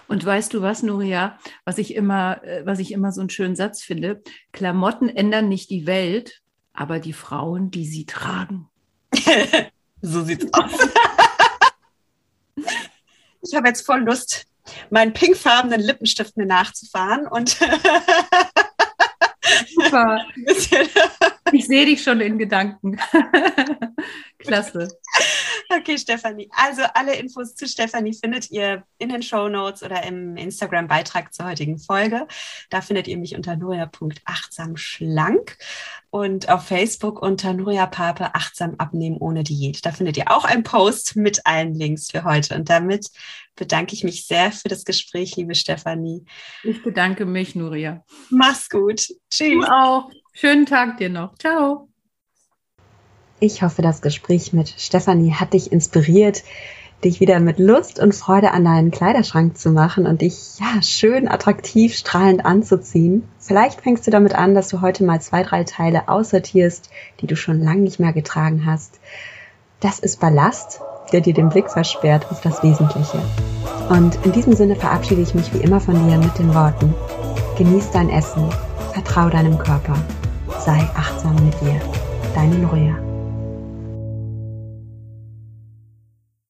[0.08, 3.54] Und weißt du was, Nuria, was ich immer, äh, was ich immer so einen schönen
[3.54, 4.22] Satz finde?
[4.52, 6.40] Klamotten ändern nicht die Welt,
[6.72, 8.70] aber die Frauen, die sie tragen.
[10.00, 10.72] so sieht's aus.
[13.42, 14.46] ich habe jetzt voll Lust,
[14.90, 17.58] meinen pinkfarbenen Lippenstift mir nachzufahren und
[19.74, 20.24] Super.
[21.52, 22.96] Ich sehe dich schon in Gedanken.
[24.38, 24.86] Klasse.
[25.80, 26.48] Okay, Stefanie.
[26.52, 31.46] Also alle Infos zu Stefanie findet ihr in den Show Notes oder im Instagram-Beitrag zur
[31.46, 32.26] heutigen Folge.
[32.70, 35.56] Da findet ihr mich unter nuria.achtsamschlank
[36.10, 39.86] und auf Facebook unter Nuria Pape achtsam abnehmen ohne Diät.
[39.86, 42.56] Da findet ihr auch einen Post mit allen Links für heute.
[42.56, 43.08] Und damit
[43.54, 46.24] bedanke ich mich sehr für das Gespräch, liebe Stefanie.
[46.64, 48.04] Ich bedanke mich, Nuria.
[48.30, 49.06] Mach's gut.
[49.30, 49.52] Tschüss.
[49.52, 50.10] Du auch.
[50.32, 51.38] Schönen Tag dir noch.
[51.38, 51.89] Ciao.
[53.42, 56.44] Ich hoffe, das Gespräch mit Stefanie hat dich inspiriert,
[57.02, 61.26] dich wieder mit Lust und Freude an deinen Kleiderschrank zu machen und dich ja schön
[61.26, 63.26] attraktiv strahlend anzuziehen.
[63.38, 66.90] Vielleicht fängst du damit an, dass du heute mal zwei, drei Teile aussortierst,
[67.22, 69.00] die du schon lange nicht mehr getragen hast.
[69.80, 73.22] Das ist Ballast, der dir den Blick versperrt auf das Wesentliche.
[73.88, 76.92] Und in diesem Sinne verabschiede ich mich wie immer von dir mit den Worten.
[77.56, 78.50] Genieß dein Essen,
[78.92, 79.96] vertrau deinem Körper,
[80.58, 81.80] sei achtsam mit dir.
[82.34, 83.09] Deine Noria.